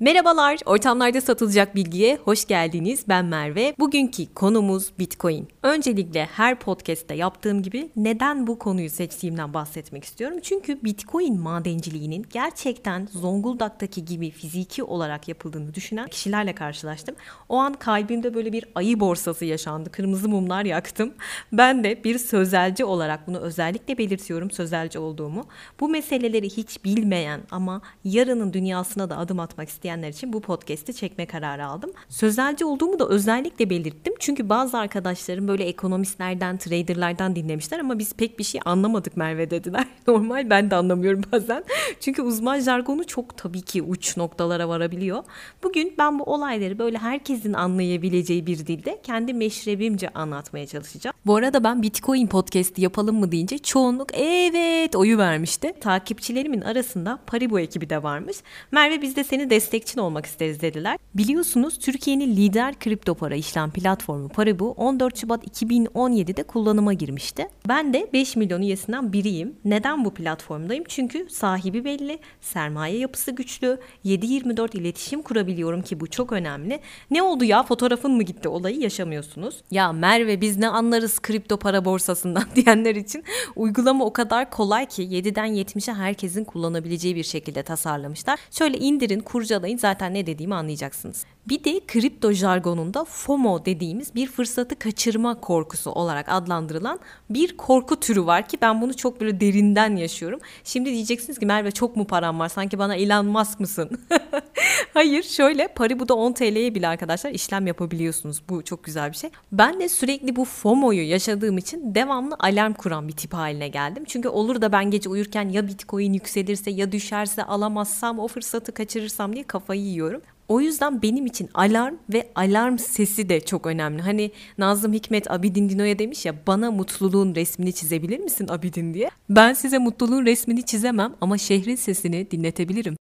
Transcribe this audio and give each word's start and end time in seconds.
Merhabalar, 0.00 0.58
ortamlarda 0.66 1.20
satılacak 1.20 1.74
bilgiye 1.74 2.16
hoş 2.16 2.46
geldiniz. 2.46 3.04
Ben 3.08 3.24
Merve. 3.24 3.74
Bugünkü 3.78 4.34
konumuz 4.34 4.92
Bitcoin. 4.98 5.48
Öncelikle 5.62 6.24
her 6.24 6.58
podcast'te 6.58 7.14
yaptığım 7.14 7.62
gibi 7.62 7.90
neden 7.96 8.46
bu 8.46 8.58
konuyu 8.58 8.90
seçtiğimden 8.90 9.54
bahsetmek 9.54 10.04
istiyorum. 10.04 10.38
Çünkü 10.42 10.84
Bitcoin 10.84 11.40
madenciliğinin 11.40 12.26
gerçekten 12.30 13.08
Zonguldak'taki 13.12 14.04
gibi 14.04 14.30
fiziki 14.30 14.82
olarak 14.82 15.28
yapıldığını 15.28 15.74
düşünen 15.74 16.08
kişilerle 16.08 16.54
karşılaştım. 16.54 17.16
O 17.48 17.56
an 17.56 17.74
kalbimde 17.74 18.34
böyle 18.34 18.52
bir 18.52 18.64
ayı 18.74 19.00
borsası 19.00 19.44
yaşandı. 19.44 19.90
Kırmızı 19.90 20.28
mumlar 20.28 20.64
yaktım. 20.64 21.14
Ben 21.52 21.84
de 21.84 22.04
bir 22.04 22.18
sözelci 22.18 22.84
olarak 22.84 23.26
bunu 23.26 23.38
özellikle 23.38 23.98
belirtiyorum 23.98 24.50
sözelci 24.50 24.98
olduğumu. 24.98 25.46
Bu 25.80 25.88
meseleleri 25.88 26.46
hiç 26.50 26.84
bilmeyen 26.84 27.40
ama 27.50 27.82
yarının 28.04 28.52
dünyasına 28.52 29.10
da 29.10 29.18
adım 29.18 29.40
atmak 29.40 29.68
isteyen 29.68 29.89
isteyenler 29.90 30.08
için 30.08 30.32
bu 30.32 30.40
podcast'i 30.40 30.94
çekme 30.94 31.26
kararı 31.26 31.66
aldım. 31.66 31.90
Sözelci 32.08 32.64
olduğumu 32.64 32.98
da 32.98 33.08
özellikle 33.08 33.70
belirttim. 33.70 34.14
Çünkü 34.18 34.48
bazı 34.48 34.78
arkadaşlarım 34.78 35.48
böyle 35.48 35.64
ekonomistlerden, 35.64 36.56
traderlardan 36.56 37.36
dinlemişler 37.36 37.78
ama 37.78 37.98
biz 37.98 38.12
pek 38.14 38.38
bir 38.38 38.44
şey 38.44 38.60
anlamadık 38.64 39.16
Merve 39.16 39.50
dediler. 39.50 39.86
Normal 40.06 40.50
ben 40.50 40.70
de 40.70 40.74
anlamıyorum 40.74 41.22
bazen. 41.32 41.64
Çünkü 42.00 42.22
uzman 42.22 42.60
jargonu 42.60 43.06
çok 43.06 43.36
tabii 43.36 43.62
ki 43.62 43.82
uç 43.82 44.16
noktalara 44.16 44.68
varabiliyor. 44.68 45.24
Bugün 45.62 45.94
ben 45.98 46.18
bu 46.18 46.24
olayları 46.24 46.78
böyle 46.78 46.98
herkesin 46.98 47.52
anlayabileceği 47.52 48.46
bir 48.46 48.66
dilde 48.66 49.00
kendi 49.02 49.34
meşrebimce 49.34 50.08
anlatmaya 50.08 50.66
çalışacağım. 50.66 51.16
Bu 51.26 51.36
arada 51.36 51.64
ben 51.64 51.82
Bitcoin 51.82 52.26
podcast'i 52.26 52.82
yapalım 52.82 53.18
mı 53.18 53.32
deyince 53.32 53.58
çoğunluk 53.58 54.14
evet 54.14 54.96
oyu 54.96 55.18
vermişti. 55.18 55.72
Takipçilerimin 55.80 56.60
arasında 56.60 57.18
Paribu 57.26 57.60
ekibi 57.60 57.90
de 57.90 58.02
varmış. 58.02 58.36
Merve 58.72 59.02
biz 59.02 59.16
de 59.16 59.24
seni 59.24 59.50
destek 59.50 59.79
destekçin 59.80 60.00
olmak 60.00 60.26
isteriz 60.26 60.60
dediler. 60.60 60.98
Biliyorsunuz 61.14 61.78
Türkiye'nin 61.78 62.36
lider 62.36 62.78
kripto 62.78 63.14
para 63.14 63.34
işlem 63.34 63.70
platformu 63.70 64.28
Paribu 64.28 64.70
14 64.70 65.18
Şubat 65.18 65.62
2017'de 65.62 66.42
kullanıma 66.42 66.92
girmişti. 66.92 67.48
Ben 67.68 67.92
de 67.92 68.10
5 68.12 68.36
milyon 68.36 68.62
üyesinden 68.62 69.12
biriyim. 69.12 69.54
Neden 69.64 70.04
bu 70.04 70.14
platformdayım? 70.14 70.84
Çünkü 70.88 71.26
sahibi 71.30 71.84
belli, 71.84 72.18
sermaye 72.40 72.98
yapısı 72.98 73.30
güçlü, 73.30 73.78
7-24 74.04 74.76
iletişim 74.76 75.22
kurabiliyorum 75.22 75.82
ki 75.82 76.00
bu 76.00 76.06
çok 76.06 76.32
önemli. 76.32 76.80
Ne 77.10 77.22
oldu 77.22 77.44
ya 77.44 77.62
fotoğrafın 77.62 78.12
mı 78.12 78.22
gitti 78.22 78.48
olayı 78.48 78.80
yaşamıyorsunuz. 78.80 79.62
Ya 79.70 79.92
Merve 79.92 80.40
biz 80.40 80.56
ne 80.56 80.68
anlarız 80.68 81.18
kripto 81.18 81.56
para 81.56 81.84
borsasından 81.84 82.44
diyenler 82.54 82.94
için 82.94 83.24
uygulama 83.56 84.04
o 84.04 84.12
kadar 84.12 84.50
kolay 84.50 84.86
ki 84.86 85.02
7'den 85.02 85.48
70'e 85.48 85.94
herkesin 85.94 86.44
kullanabileceği 86.44 87.16
bir 87.16 87.24
şekilde 87.24 87.62
tasarlamışlar. 87.62 88.38
Şöyle 88.50 88.78
indirin, 88.78 89.20
kurcalayın 89.20 89.69
zaten 89.78 90.14
ne 90.14 90.26
dediğimi 90.26 90.54
anlayacaksınız. 90.54 91.24
Bir 91.50 91.64
de 91.64 91.80
kripto 91.86 92.32
jargonunda 92.32 93.04
FOMO 93.04 93.64
dediğimiz 93.64 94.14
bir 94.14 94.26
fırsatı 94.26 94.78
kaçırma 94.78 95.40
korkusu 95.40 95.90
olarak 95.90 96.26
adlandırılan 96.28 97.00
bir 97.30 97.56
korku 97.56 98.00
türü 98.00 98.26
var 98.26 98.48
ki 98.48 98.58
ben 98.62 98.80
bunu 98.80 98.96
çok 98.96 99.20
böyle 99.20 99.40
derinden 99.40 99.96
yaşıyorum. 99.96 100.40
Şimdi 100.64 100.90
diyeceksiniz 100.92 101.38
ki 101.38 101.46
Merve 101.46 101.70
çok 101.70 101.96
mu 101.96 102.06
param 102.06 102.38
var 102.38 102.48
sanki 102.48 102.78
bana 102.78 102.94
Elon 102.94 103.26
Musk 103.26 103.60
mısın? 103.60 103.90
Hayır 104.94 105.22
şöyle 105.22 105.68
Paribu'da 105.68 106.14
10 106.14 106.32
TL'ye 106.32 106.74
bile 106.74 106.88
arkadaşlar 106.88 107.30
işlem 107.30 107.66
yapabiliyorsunuz. 107.66 108.42
Bu 108.48 108.64
çok 108.64 108.84
güzel 108.84 109.12
bir 109.12 109.16
şey. 109.16 109.30
Ben 109.52 109.80
de 109.80 109.88
sürekli 109.88 110.36
bu 110.36 110.44
FOMO'yu 110.44 111.08
yaşadığım 111.08 111.58
için 111.58 111.94
devamlı 111.94 112.36
alarm 112.38 112.72
kuran 112.72 113.08
bir 113.08 113.12
tip 113.12 113.34
haline 113.34 113.68
geldim. 113.68 114.04
Çünkü 114.06 114.28
olur 114.28 114.62
da 114.62 114.72
ben 114.72 114.90
gece 114.90 115.08
uyurken 115.08 115.48
ya 115.48 115.68
Bitcoin 115.68 116.12
yükselirse 116.12 116.70
ya 116.70 116.92
düşerse 116.92 117.44
alamazsam 117.44 118.18
o 118.18 118.28
fırsatı 118.28 118.74
kaçırırsam 118.74 119.32
diye 119.32 119.44
kafayı 119.44 119.80
yiyorum. 119.80 120.22
O 120.50 120.60
yüzden 120.60 121.02
benim 121.02 121.26
için 121.26 121.48
alarm 121.54 121.94
ve 122.12 122.28
alarm 122.34 122.78
sesi 122.78 123.28
de 123.28 123.40
çok 123.40 123.66
önemli. 123.66 124.02
Hani 124.02 124.30
Nazım 124.58 124.92
Hikmet 124.92 125.30
Abidin 125.30 125.68
Dino'ya 125.68 125.98
demiş 125.98 126.26
ya 126.26 126.34
bana 126.46 126.70
mutluluğun 126.70 127.34
resmini 127.34 127.72
çizebilir 127.72 128.18
misin 128.18 128.48
Abidin 128.48 128.94
diye. 128.94 129.10
Ben 129.28 129.52
size 129.52 129.78
mutluluğun 129.78 130.26
resmini 130.26 130.62
çizemem 130.62 131.14
ama 131.20 131.38
şehrin 131.38 131.76
sesini 131.76 132.30
dinletebilirim. 132.30 132.96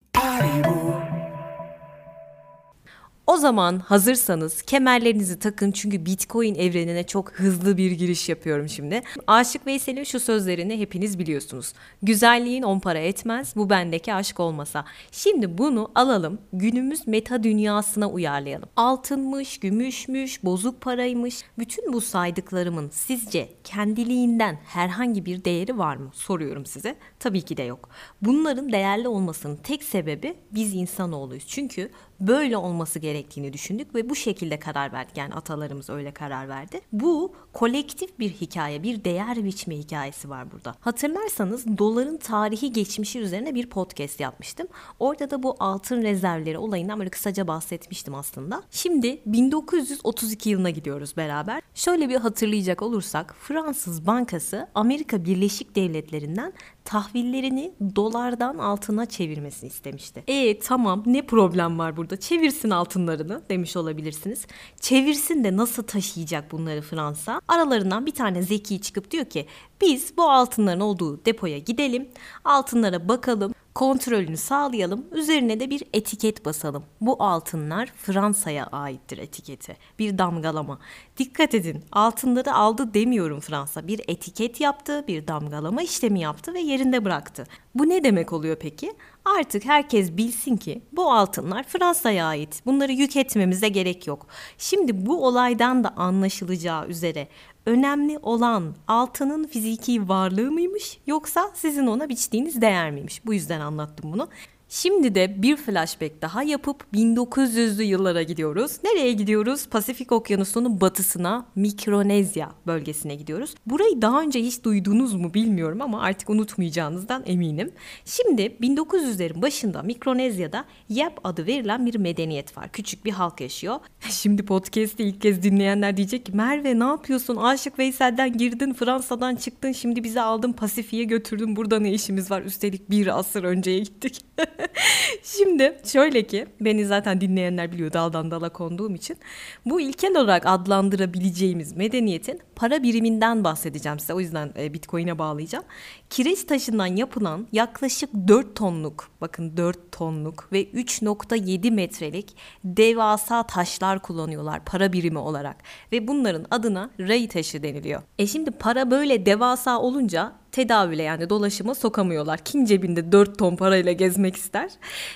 O 3.36 3.38
zaman 3.38 3.78
hazırsanız 3.78 4.62
kemerlerinizi 4.62 5.38
takın 5.38 5.72
çünkü 5.72 6.06
Bitcoin 6.06 6.54
evrenine 6.54 7.06
çok 7.06 7.32
hızlı 7.32 7.76
bir 7.76 7.91
giriş 7.91 8.28
yapıyorum 8.28 8.69
şimdi. 8.69 9.02
Aşık 9.26 9.66
Veysel'in 9.66 10.04
şu 10.04 10.20
sözlerini 10.20 10.78
hepiniz 10.78 11.19
biliyorsunuz. 11.19 11.72
Güzelliğin 12.02 12.62
on 12.62 12.80
para 12.80 12.98
etmez 12.98 13.52
bu 13.56 13.70
bendeki 13.70 14.14
aşk 14.14 14.41
olmasa. 14.41 14.84
Şimdi 15.12 15.58
bunu 15.58 15.91
alalım 15.94 16.38
günümüz 16.52 17.06
meta 17.06 17.42
dünyasına 17.42 18.10
uyarlayalım. 18.10 18.69
Altınmış, 18.76 19.58
gümüşmüş, 19.58 20.44
bozuk 20.44 20.80
paraymış. 20.80 21.44
Bütün 21.58 21.92
bu 21.92 22.00
saydıklarımın 22.00 22.91
sizce 22.92 23.48
kendiliğinden 23.64 24.58
herhangi 24.66 25.26
bir 25.26 25.44
değeri 25.44 25.78
var 25.78 25.96
mı? 25.96 26.10
Soruyorum 26.14 26.66
size. 26.66 26.96
Tabii 27.20 27.42
ki 27.42 27.56
de 27.56 27.62
yok. 27.62 27.88
Bunların 28.22 28.72
değerli 28.72 29.08
olmasının 29.08 29.56
tek 29.56 29.84
sebebi 29.84 30.34
biz 30.50 30.75
insanoğluyuz. 30.75 31.46
Çünkü 31.46 31.91
böyle 32.20 32.56
olması 32.56 32.98
gerektiğini 33.26 33.53
düşündük 33.53 33.94
ve 33.94 34.10
bu 34.10 34.14
şekilde 34.14 34.59
karar 34.59 34.92
verdik. 34.92 35.16
Yani 35.16 35.34
atalarımız 35.34 35.91
öyle 35.91 36.10
karar 36.10 36.48
verdi. 36.48 36.81
Bu 36.92 37.34
kolektif 37.53 38.19
bir 38.19 38.31
hikaye, 38.31 38.82
bir 38.82 39.04
değer 39.04 39.44
biçme 39.44 39.76
hikayesi 39.76 40.31
var 40.31 40.53
burada. 40.53 40.75
Hatırlarsanız 40.81 41.78
doların 41.78 42.16
tarihi 42.16 42.72
geçmişi 42.72 43.19
üzerine 43.19 43.54
bir 43.54 43.66
podcast 43.66 44.20
yapmıştım. 44.20 44.66
Orada 44.98 45.31
da 45.31 45.42
bu 45.42 45.56
altın 45.60 46.03
rezervleri 46.03 46.59
olayından 46.59 46.98
böyle 46.98 47.10
kısaca 47.10 47.47
bahsetmiştim 47.47 48.14
aslında. 48.14 48.62
Şimdi 48.70 49.20
1932 49.26 50.50
yılına 50.50 50.70
gidiyoruz 50.70 51.16
beraber. 51.16 51.62
Şöyle 51.75 52.08
bir 52.08 52.16
hatırlayacak 52.16 52.82
olursak 52.82 53.37
Fransız 53.41 54.06
Bankası 54.06 54.69
Amerika 54.75 55.25
Birleşik 55.25 55.76
Devletleri'nden 55.76 56.53
tahvillerini 56.86 57.74
dolardan 57.97 58.58
altına 58.58 59.06
çevirmesini 59.06 59.69
istemişti. 59.69 60.24
E 60.26 60.58
tamam 60.58 61.02
ne 61.06 61.26
problem 61.26 61.78
var 61.78 61.97
burada? 61.97 62.20
Çevirsin 62.20 62.70
altınlarını 62.70 63.42
demiş 63.50 63.76
olabilirsiniz. 63.76 64.47
Çevirsin 64.80 65.44
de 65.44 65.56
nasıl 65.56 65.82
taşıyacak 65.82 66.52
bunları 66.52 66.82
Fransa? 66.82 67.41
Aralarından 67.48 68.06
bir 68.06 68.14
tane 68.14 68.42
zeki 68.42 68.80
çıkıp 68.80 69.10
diyor 69.10 69.25
ki 69.25 69.46
biz 69.80 70.16
bu 70.16 70.30
altınların 70.30 70.80
olduğu 70.80 71.25
depoya 71.25 71.58
gidelim, 71.58 72.08
altınlara 72.44 73.08
bakalım, 73.08 73.54
kontrolünü 73.76 74.37
sağlayalım, 74.37 75.04
üzerine 75.12 75.60
de 75.60 75.70
bir 75.70 75.82
etiket 75.92 76.44
basalım. 76.44 76.84
Bu 77.00 77.22
altınlar 77.22 77.92
Fransa'ya 77.97 78.66
aittir 78.66 79.19
etiketi. 79.19 79.76
Bir 79.98 80.19
damgalama. 80.19 80.78
Dikkat 81.19 81.54
edin, 81.54 81.84
altınları 81.92 82.54
aldı 82.54 82.94
demiyorum 82.94 83.41
Fransa. 83.41 83.87
Bir 83.87 84.00
etiket 84.09 84.60
yaptı, 84.60 85.04
bir 85.09 85.26
damgalama 85.26 85.82
işlemi 85.82 86.20
yaptı 86.20 86.54
ve 86.54 86.60
yerinde 86.60 87.04
bıraktı. 87.04 87.47
Bu 87.75 87.88
ne 87.88 88.04
demek 88.04 88.32
oluyor 88.32 88.56
peki? 88.60 88.92
Artık 89.38 89.64
herkes 89.64 90.16
bilsin 90.16 90.56
ki 90.56 90.82
bu 90.93 91.12
altınlar 91.12 91.62
Fransa'ya 91.62 92.26
ait. 92.26 92.62
Bunları 92.66 92.93
yük 92.93 93.16
etmemize 93.16 93.69
gerek 93.69 94.06
yok. 94.06 94.26
Şimdi 94.58 95.06
bu 95.06 95.26
olaydan 95.26 95.84
da 95.84 95.88
anlaşılacağı 95.97 96.87
üzere 96.87 97.28
önemli 97.66 98.19
olan 98.19 98.75
altının 98.88 99.47
fiziki 99.47 100.09
varlığı 100.09 100.50
mıymış 100.50 100.99
yoksa 101.06 101.50
sizin 101.54 101.87
ona 101.87 102.09
biçtiğiniz 102.09 102.60
değer 102.60 102.91
miymiş? 102.91 103.27
Bu 103.27 103.34
yüzden 103.34 103.60
anlattım 103.60 104.12
bunu. 104.12 104.28
Şimdi 104.69 105.15
de 105.15 105.43
bir 105.43 105.56
flashback 105.56 106.22
daha 106.22 106.43
yapıp 106.43 106.84
1900'lü 106.94 107.82
yıllara 107.82 108.22
gidiyoruz. 108.22 108.72
Nereye 108.84 109.12
gidiyoruz? 109.12 109.66
Pasifik 109.69 110.12
Okyanusu'nun 110.12 110.81
batısına, 110.81 111.47
Mikronezya 111.54 112.53
bölgesine 112.66 113.15
gidiyoruz. 113.15 113.55
Burayı 113.66 114.03
daha 114.03 114.22
önce 114.22 114.41
hiç 114.41 114.65
duydunuz 114.65 115.15
mu 115.15 115.34
bilmiyorum 115.34 115.82
ama 115.82 116.03
artık 116.03 116.31
unutmayacağınızdan 116.31 117.22
eminim. 117.26 117.71
Şimdi 118.05 118.43
1900'lerin 118.43 119.43
başında 119.43 119.82
Mikronezya'da 119.82 120.64
Yap 120.88 121.20
adı 121.25 121.46
verilen 121.46 121.87
bir 121.87 121.94
medeniyet 121.94 122.56
var. 122.56 122.69
Küçük 122.73 123.05
bir 123.05 123.12
halk 123.12 123.40
yaşıyor. 123.40 123.76
Şimdi 124.11 124.44
podcast'i 124.44 125.02
ilk 125.02 125.20
kez 125.20 125.43
dinleyenler 125.43 125.96
diyecek 125.96 126.26
ki 126.26 126.32
Merve 126.32 126.79
ne 126.79 126.85
yapıyorsun? 126.85 127.37
Aşık 127.37 127.79
Veysel'den 127.79 128.37
girdin, 128.38 128.73
Fransa'dan 128.73 129.37
çıktın, 129.37 129.73
şimdi 129.73 130.05
bizi 130.05 130.20
aldın 130.20 130.52
Pasifik'e 130.52 131.05
götürdün. 131.05 131.56
Burada 131.56 131.81
ne 131.81 131.93
işimiz 131.93 132.31
var? 132.31 132.43
Üstelik 132.43 132.90
bir 132.90 133.19
asır 133.19 133.44
önceye 133.44 133.79
gittik. 133.79 134.20
Şimdi 135.23 135.79
şöyle 135.85 136.23
ki 136.23 136.47
beni 136.61 136.87
zaten 136.87 137.20
dinleyenler 137.20 137.73
biliyor 137.73 137.93
daldan 137.93 138.31
dala 138.31 138.49
konduğum 138.49 138.94
için 138.94 139.17
bu 139.64 139.81
ilkel 139.81 140.17
olarak 140.17 140.47
adlandırabileceğimiz 140.47 141.76
medeniyetin 141.76 142.41
para 142.56 142.82
biriminden 142.82 143.44
bahsedeceğim 143.44 143.99
size. 143.99 144.14
O 144.14 144.20
yüzden 144.20 144.53
e, 144.58 144.75
Bitcoin'e 144.75 145.19
bağlayacağım. 145.19 145.64
Kireç 146.11 146.44
taşından 146.44 146.87
yapılan 146.87 147.47
yaklaşık 147.53 148.11
4 148.29 148.56
tonluk 148.56 149.11
bakın 149.20 149.56
4 149.56 149.93
tonluk 149.93 150.53
ve 150.53 150.64
3.7 150.64 151.70
metrelik 151.70 152.37
devasa 152.64 153.43
taşlar 153.43 154.02
kullanıyorlar 154.02 154.64
para 154.64 154.93
birimi 154.93 155.19
olarak 155.19 155.56
ve 155.93 156.09
bunların 156.09 156.47
adına 156.50 156.91
ray 157.00 157.29
taşı 157.29 157.62
deniliyor. 157.62 158.02
E 158.19 158.26
şimdi 158.26 158.50
para 158.50 158.91
böyle 158.91 159.26
devasa 159.26 159.81
olunca 159.81 160.32
tedavüle 160.56 161.03
yani 161.03 161.31
dolaşıma 161.31 161.75
sokamıyorlar. 161.75 162.38
Kim 162.38 162.64
cebinde 162.64 163.12
4 163.12 163.38
ton 163.38 163.56
parayla 163.56 163.93
gezmek 163.93 164.37
ister? 164.37 164.70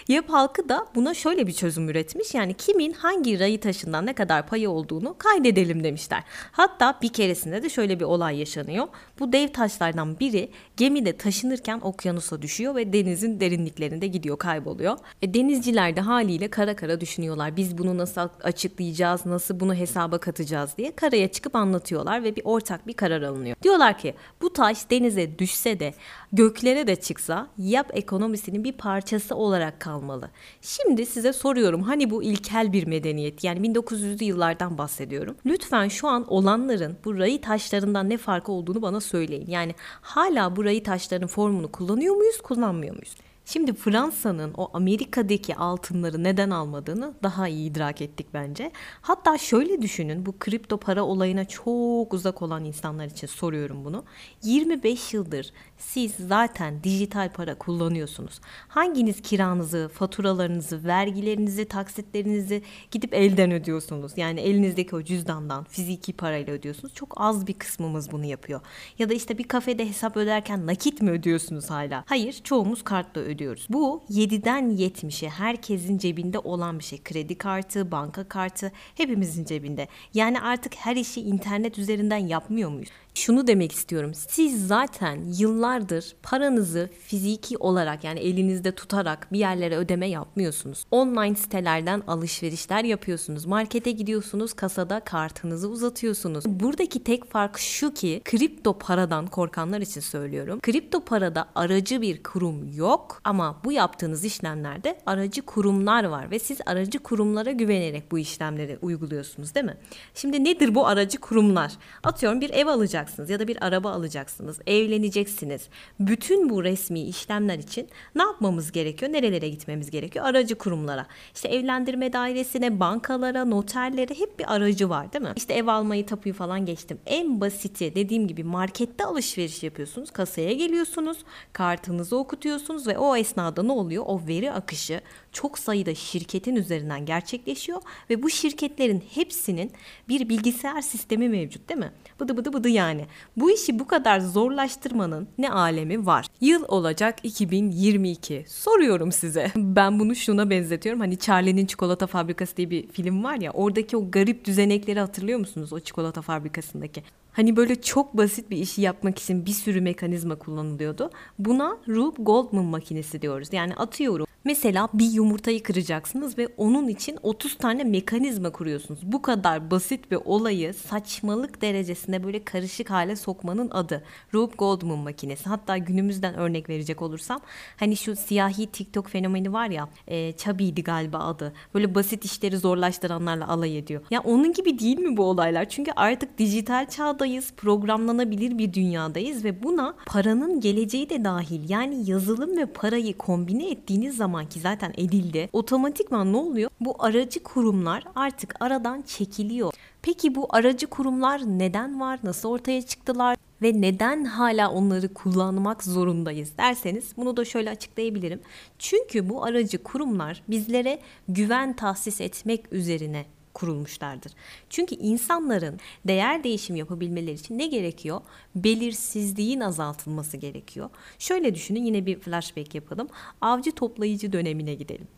Yap 0.08 0.24
halkı 0.28 0.68
da 0.68 0.86
buna 0.94 1.14
şöyle 1.14 1.46
bir 1.46 1.52
çözüm 1.52 1.88
üretmiş. 1.88 2.34
Yani 2.34 2.54
kimin 2.54 2.92
hangi 2.92 3.38
rayı 3.38 3.60
taşından 3.60 4.06
ne 4.06 4.12
kadar 4.12 4.46
payı 4.46 4.70
olduğunu 4.70 5.14
kaydedelim 5.18 5.84
demişler. 5.84 6.22
Hatta 6.52 6.98
bir 7.02 7.08
keresinde 7.08 7.62
de 7.62 7.68
şöyle 7.68 8.00
bir 8.00 8.04
olay 8.04 8.38
yaşanıyor. 8.38 8.88
Bu 9.18 9.32
dev 9.32 9.48
taşlardan 9.48 10.20
biri 10.20 10.50
gemide 10.76 11.16
taşınırken 11.16 11.80
okyanusa 11.80 12.42
düşüyor 12.42 12.74
ve 12.74 12.92
denizin 12.92 13.40
derinliklerinde 13.40 14.06
gidiyor 14.06 14.38
kayboluyor. 14.38 14.98
E, 15.22 15.34
denizciler 15.34 15.96
de 15.96 16.00
haliyle 16.00 16.48
kara 16.48 16.76
kara 16.76 17.00
düşünüyorlar. 17.00 17.56
Biz 17.56 17.78
bunu 17.78 17.98
nasıl 17.98 18.28
açıklayacağız, 18.42 19.26
nasıl 19.26 19.60
bunu 19.60 19.74
hesaba 19.74 20.18
katacağız 20.18 20.70
diye 20.78 20.96
karaya 20.96 21.28
çıkıp 21.28 21.56
anlatıyorlar 21.56 22.24
ve 22.24 22.36
bir 22.36 22.42
ortak 22.44 22.86
bir 22.86 22.94
karar 22.94 23.22
alınıyor. 23.22 23.56
Diyorlar 23.62 23.98
ki 23.98 24.14
bu 24.42 24.52
taş 24.52 24.90
denize 24.90 25.29
düşse 25.38 25.80
de 25.80 25.94
göklere 26.32 26.86
de 26.86 26.96
çıksa 26.96 27.48
yap 27.58 27.90
ekonomisinin 27.94 28.64
bir 28.64 28.72
parçası 28.72 29.36
olarak 29.36 29.80
kalmalı. 29.80 30.30
Şimdi 30.60 31.06
size 31.06 31.32
soruyorum 31.32 31.82
hani 31.82 32.10
bu 32.10 32.22
ilkel 32.22 32.72
bir 32.72 32.86
medeniyet 32.86 33.44
yani 33.44 33.68
1900'lü 33.68 34.24
yıllardan 34.24 34.78
bahsediyorum. 34.78 35.36
Lütfen 35.46 35.88
şu 35.88 36.08
an 36.08 36.32
olanların 36.32 36.96
bu 37.04 37.18
rayı 37.18 37.40
taşlarından 37.40 38.10
ne 38.10 38.16
farkı 38.16 38.52
olduğunu 38.52 38.82
bana 38.82 39.00
söyleyin. 39.00 39.46
Yani 39.46 39.74
hala 40.00 40.56
bu 40.56 40.64
rayı 40.64 40.82
taşların 40.82 41.28
formunu 41.28 41.72
kullanıyor 41.72 42.14
muyuz, 42.14 42.40
kullanmıyor 42.40 42.94
muyuz? 42.94 43.14
Şimdi 43.52 43.74
Fransa'nın 43.74 44.54
o 44.56 44.70
Amerika'daki 44.74 45.56
altınları 45.56 46.24
neden 46.24 46.50
almadığını 46.50 47.14
daha 47.22 47.48
iyi 47.48 47.70
idrak 47.70 48.02
ettik 48.02 48.26
bence. 48.34 48.72
Hatta 49.00 49.38
şöyle 49.38 49.82
düşünün 49.82 50.26
bu 50.26 50.38
kripto 50.38 50.76
para 50.76 51.04
olayına 51.04 51.44
çok 51.44 52.14
uzak 52.14 52.42
olan 52.42 52.64
insanlar 52.64 53.06
için 53.06 53.26
soruyorum 53.26 53.84
bunu. 53.84 54.04
25 54.42 55.14
yıldır 55.14 55.52
siz 55.80 56.12
zaten 56.28 56.84
dijital 56.84 57.32
para 57.32 57.54
kullanıyorsunuz. 57.54 58.40
Hanginiz 58.68 59.22
kiranızı, 59.22 59.90
faturalarınızı, 59.94 60.84
vergilerinizi, 60.84 61.64
taksitlerinizi 61.64 62.62
gidip 62.90 63.14
elden 63.14 63.52
ödüyorsunuz? 63.52 64.12
Yani 64.16 64.40
elinizdeki 64.40 64.96
o 64.96 65.02
cüzdandan 65.02 65.64
fiziki 65.64 66.12
parayla 66.12 66.52
ödüyorsunuz. 66.52 66.94
Çok 66.94 67.14
az 67.16 67.46
bir 67.46 67.54
kısmımız 67.54 68.12
bunu 68.12 68.24
yapıyor. 68.24 68.60
Ya 68.98 69.08
da 69.08 69.14
işte 69.14 69.38
bir 69.38 69.44
kafede 69.44 69.88
hesap 69.88 70.16
öderken 70.16 70.66
nakit 70.66 71.02
mi 71.02 71.10
ödüyorsunuz 71.10 71.70
hala? 71.70 72.04
Hayır, 72.06 72.40
çoğumuz 72.44 72.84
kartla 72.84 73.20
ödüyoruz. 73.20 73.66
Bu 73.70 74.02
7'den 74.10 74.70
70'e 74.70 75.28
herkesin 75.28 75.98
cebinde 75.98 76.38
olan 76.38 76.78
bir 76.78 76.84
şey. 76.84 77.02
Kredi 77.02 77.38
kartı, 77.38 77.90
banka 77.90 78.28
kartı 78.28 78.72
hepimizin 78.94 79.44
cebinde. 79.44 79.88
Yani 80.14 80.40
artık 80.40 80.74
her 80.76 80.96
işi 80.96 81.20
internet 81.20 81.78
üzerinden 81.78 82.18
yapmıyor 82.18 82.70
muyuz? 82.70 82.88
Şunu 83.14 83.46
demek 83.46 83.72
istiyorum. 83.72 84.14
Siz 84.14 84.66
zaten 84.66 85.22
yıllardır 85.38 86.16
paranızı 86.22 86.90
fiziki 87.06 87.56
olarak 87.58 88.04
yani 88.04 88.20
elinizde 88.20 88.72
tutarak 88.72 89.32
bir 89.32 89.38
yerlere 89.38 89.76
ödeme 89.76 90.06
yapmıyorsunuz. 90.06 90.84
Online 90.90 91.34
sitelerden 91.34 92.02
alışverişler 92.06 92.84
yapıyorsunuz. 92.84 93.46
Markete 93.46 93.90
gidiyorsunuz, 93.90 94.52
kasada 94.52 95.00
kartınızı 95.00 95.68
uzatıyorsunuz. 95.68 96.44
Buradaki 96.46 97.04
tek 97.04 97.30
fark 97.30 97.58
şu 97.58 97.94
ki 97.94 98.22
kripto 98.24 98.78
paradan 98.78 99.26
korkanlar 99.26 99.80
için 99.80 100.00
söylüyorum. 100.00 100.60
Kripto 100.60 101.00
parada 101.00 101.48
aracı 101.54 102.02
bir 102.02 102.22
kurum 102.22 102.72
yok 102.74 103.20
ama 103.24 103.60
bu 103.64 103.72
yaptığınız 103.72 104.24
işlemlerde 104.24 104.98
aracı 105.06 105.42
kurumlar 105.42 106.04
var 106.04 106.30
ve 106.30 106.38
siz 106.38 106.58
aracı 106.66 106.98
kurumlara 106.98 107.50
güvenerek 107.50 108.12
bu 108.12 108.18
işlemleri 108.18 108.78
uyguluyorsunuz 108.82 109.54
değil 109.54 109.66
mi? 109.66 109.76
Şimdi 110.14 110.44
nedir 110.44 110.74
bu 110.74 110.86
aracı 110.86 111.20
kurumlar? 111.20 111.72
Atıyorum 112.02 112.40
bir 112.40 112.50
ev 112.50 112.66
alacaksınız 112.66 112.99
alacaksınız 113.00 113.30
ya 113.30 113.40
da 113.40 113.48
bir 113.48 113.66
araba 113.66 113.92
alacaksınız, 113.92 114.60
evleneceksiniz. 114.66 115.68
Bütün 116.00 116.50
bu 116.50 116.64
resmi 116.64 117.00
işlemler 117.00 117.58
için 117.58 117.88
ne 118.14 118.22
yapmamız 118.22 118.72
gerekiyor? 118.72 119.12
Nerelere 119.12 119.48
gitmemiz 119.48 119.90
gerekiyor? 119.90 120.24
Aracı 120.24 120.54
kurumlara. 120.54 121.06
İşte 121.34 121.48
evlendirme 121.48 122.12
dairesine, 122.12 122.80
bankalara, 122.80 123.44
noterlere 123.44 124.14
hep 124.14 124.38
bir 124.38 124.54
aracı 124.54 124.88
var 124.88 125.12
değil 125.12 125.24
mi? 125.24 125.32
İşte 125.36 125.54
ev 125.54 125.66
almayı, 125.66 126.06
tapuyu 126.06 126.34
falan 126.34 126.66
geçtim. 126.66 126.98
En 127.06 127.40
basiti 127.40 127.94
dediğim 127.94 128.28
gibi 128.28 128.44
markette 128.44 129.04
alışveriş 129.04 129.62
yapıyorsunuz. 129.62 130.10
Kasaya 130.10 130.52
geliyorsunuz, 130.52 131.18
kartınızı 131.52 132.16
okutuyorsunuz 132.16 132.86
ve 132.86 132.98
o 132.98 133.16
esnada 133.16 133.62
ne 133.62 133.72
oluyor? 133.72 134.04
O 134.06 134.20
veri 134.28 134.52
akışı 134.52 135.00
çok 135.32 135.58
sayıda 135.58 135.94
şirketin 135.94 136.56
üzerinden 136.56 137.06
gerçekleşiyor 137.06 137.82
ve 138.10 138.22
bu 138.22 138.30
şirketlerin 138.30 139.02
hepsinin 139.14 139.72
bir 140.08 140.28
bilgisayar 140.28 140.80
sistemi 140.80 141.28
mevcut 141.28 141.68
değil 141.68 141.80
mi? 141.80 141.92
Bıdı 142.20 142.36
bıdı 142.36 142.52
bıdı 142.52 142.68
yani. 142.68 143.06
Bu 143.36 143.50
işi 143.50 143.78
bu 143.78 143.86
kadar 143.86 144.20
zorlaştırmanın 144.20 145.28
ne 145.38 145.50
alemi 145.50 146.06
var? 146.06 146.26
Yıl 146.40 146.64
olacak 146.68 147.18
2022. 147.22 148.44
Soruyorum 148.48 149.12
size. 149.12 149.50
Ben 149.80 149.98
bunu 149.98 150.14
şuna 150.14 150.50
benzetiyorum. 150.50 151.00
Hani 151.00 151.18
Charlie'nin 151.18 151.66
çikolata 151.66 152.06
fabrikası 152.06 152.56
diye 152.56 152.70
bir 152.70 152.88
film 152.88 153.24
var 153.24 153.36
ya. 153.36 153.50
Oradaki 153.52 153.96
o 153.96 154.10
garip 154.10 154.44
düzenekleri 154.44 155.00
hatırlıyor 155.00 155.38
musunuz? 155.38 155.72
O 155.72 155.80
çikolata 155.80 156.22
fabrikasındaki. 156.22 157.02
Hani 157.32 157.56
böyle 157.56 157.80
çok 157.80 158.16
basit 158.16 158.50
bir 158.50 158.56
işi 158.56 158.82
yapmak 158.82 159.18
için 159.18 159.46
bir 159.46 159.52
sürü 159.52 159.80
mekanizma 159.80 160.34
kullanılıyordu. 160.34 161.10
Buna 161.38 161.76
Rube 161.88 162.22
Goldman 162.22 162.64
makinesi 162.64 163.22
diyoruz. 163.22 163.48
Yani 163.52 163.74
atıyorum 163.74 164.26
Mesela 164.44 164.88
bir 164.94 165.12
yumurtayı 165.12 165.62
kıracaksınız 165.62 166.38
ve 166.38 166.48
onun 166.56 166.88
için 166.88 167.18
30 167.22 167.58
tane 167.58 167.84
mekanizma 167.84 168.50
kuruyorsunuz. 168.50 169.00
Bu 169.02 169.22
kadar 169.22 169.70
basit 169.70 170.10
bir 170.10 170.18
olayı 170.24 170.74
saçmalık 170.74 171.62
derecesinde 171.62 172.24
böyle 172.24 172.44
karışık 172.44 172.90
hale 172.90 173.16
sokmanın 173.16 173.70
adı. 173.70 174.04
Rube 174.34 174.56
Goldman 174.56 174.98
makinesi. 174.98 175.48
Hatta 175.48 175.76
günümüzden 175.76 176.34
örnek 176.34 176.68
verecek 176.68 177.02
olursam 177.02 177.40
hani 177.76 177.96
şu 177.96 178.16
siyahi 178.16 178.66
TikTok 178.66 179.08
fenomeni 179.08 179.52
var 179.52 179.70
ya 179.70 179.88
e, 180.08 180.32
Chubby'di 180.32 180.82
galiba 180.82 181.18
adı. 181.18 181.52
Böyle 181.74 181.94
basit 181.94 182.24
işleri 182.24 182.58
zorlaştıranlarla 182.58 183.48
alay 183.48 183.78
ediyor. 183.78 184.02
Ya 184.10 184.20
onun 184.20 184.52
gibi 184.52 184.78
değil 184.78 184.98
mi 184.98 185.16
bu 185.16 185.24
olaylar? 185.24 185.68
Çünkü 185.68 185.92
artık 185.96 186.38
dijital 186.38 186.86
çağdayız. 187.20 187.52
Programlanabilir 187.56 188.58
bir 188.58 188.72
dünyadayız 188.72 189.44
ve 189.44 189.62
buna 189.62 189.94
paranın 190.06 190.60
geleceği 190.60 191.10
de 191.10 191.24
dahil. 191.24 191.70
Yani 191.70 192.10
yazılım 192.10 192.56
ve 192.56 192.66
parayı 192.66 193.18
kombine 193.18 193.70
ettiğiniz 193.70 194.16
zaman 194.16 194.30
zamanki 194.30 194.60
zaten 194.60 194.92
edildi. 194.96 195.48
Otomatikman 195.52 196.32
ne 196.32 196.36
oluyor? 196.36 196.70
Bu 196.80 196.96
aracı 196.98 197.42
kurumlar 197.42 198.04
artık 198.14 198.54
aradan 198.60 199.02
çekiliyor. 199.02 199.72
Peki 200.02 200.34
bu 200.34 200.46
aracı 200.50 200.86
kurumlar 200.86 201.40
neden 201.46 202.00
var? 202.00 202.18
Nasıl 202.22 202.48
ortaya 202.48 202.82
çıktılar? 202.82 203.36
ve 203.62 203.80
neden 203.80 204.24
hala 204.24 204.70
onları 204.70 205.14
kullanmak 205.14 205.84
zorundayız 205.84 206.52
derseniz 206.58 207.12
bunu 207.16 207.36
da 207.36 207.44
şöyle 207.44 207.70
açıklayabilirim. 207.70 208.40
Çünkü 208.78 209.28
bu 209.28 209.44
aracı 209.44 209.82
kurumlar 209.82 210.42
bizlere 210.48 210.98
güven 211.28 211.76
tahsis 211.76 212.20
etmek 212.20 212.72
üzerine 212.72 213.24
kurulmuşlardır. 213.54 214.32
Çünkü 214.70 214.94
insanların 214.94 215.80
değer 216.04 216.44
değişim 216.44 216.76
yapabilmeleri 216.76 217.34
için 217.34 217.58
ne 217.58 217.66
gerekiyor? 217.66 218.20
Belirsizliğin 218.54 219.60
azaltılması 219.60 220.36
gerekiyor. 220.36 220.90
Şöyle 221.18 221.54
düşünün 221.54 221.84
yine 221.84 222.06
bir 222.06 222.20
flashback 222.20 222.74
yapalım. 222.74 223.08
Avcı 223.40 223.72
toplayıcı 223.72 224.32
dönemine 224.32 224.74
gidelim. 224.74 225.08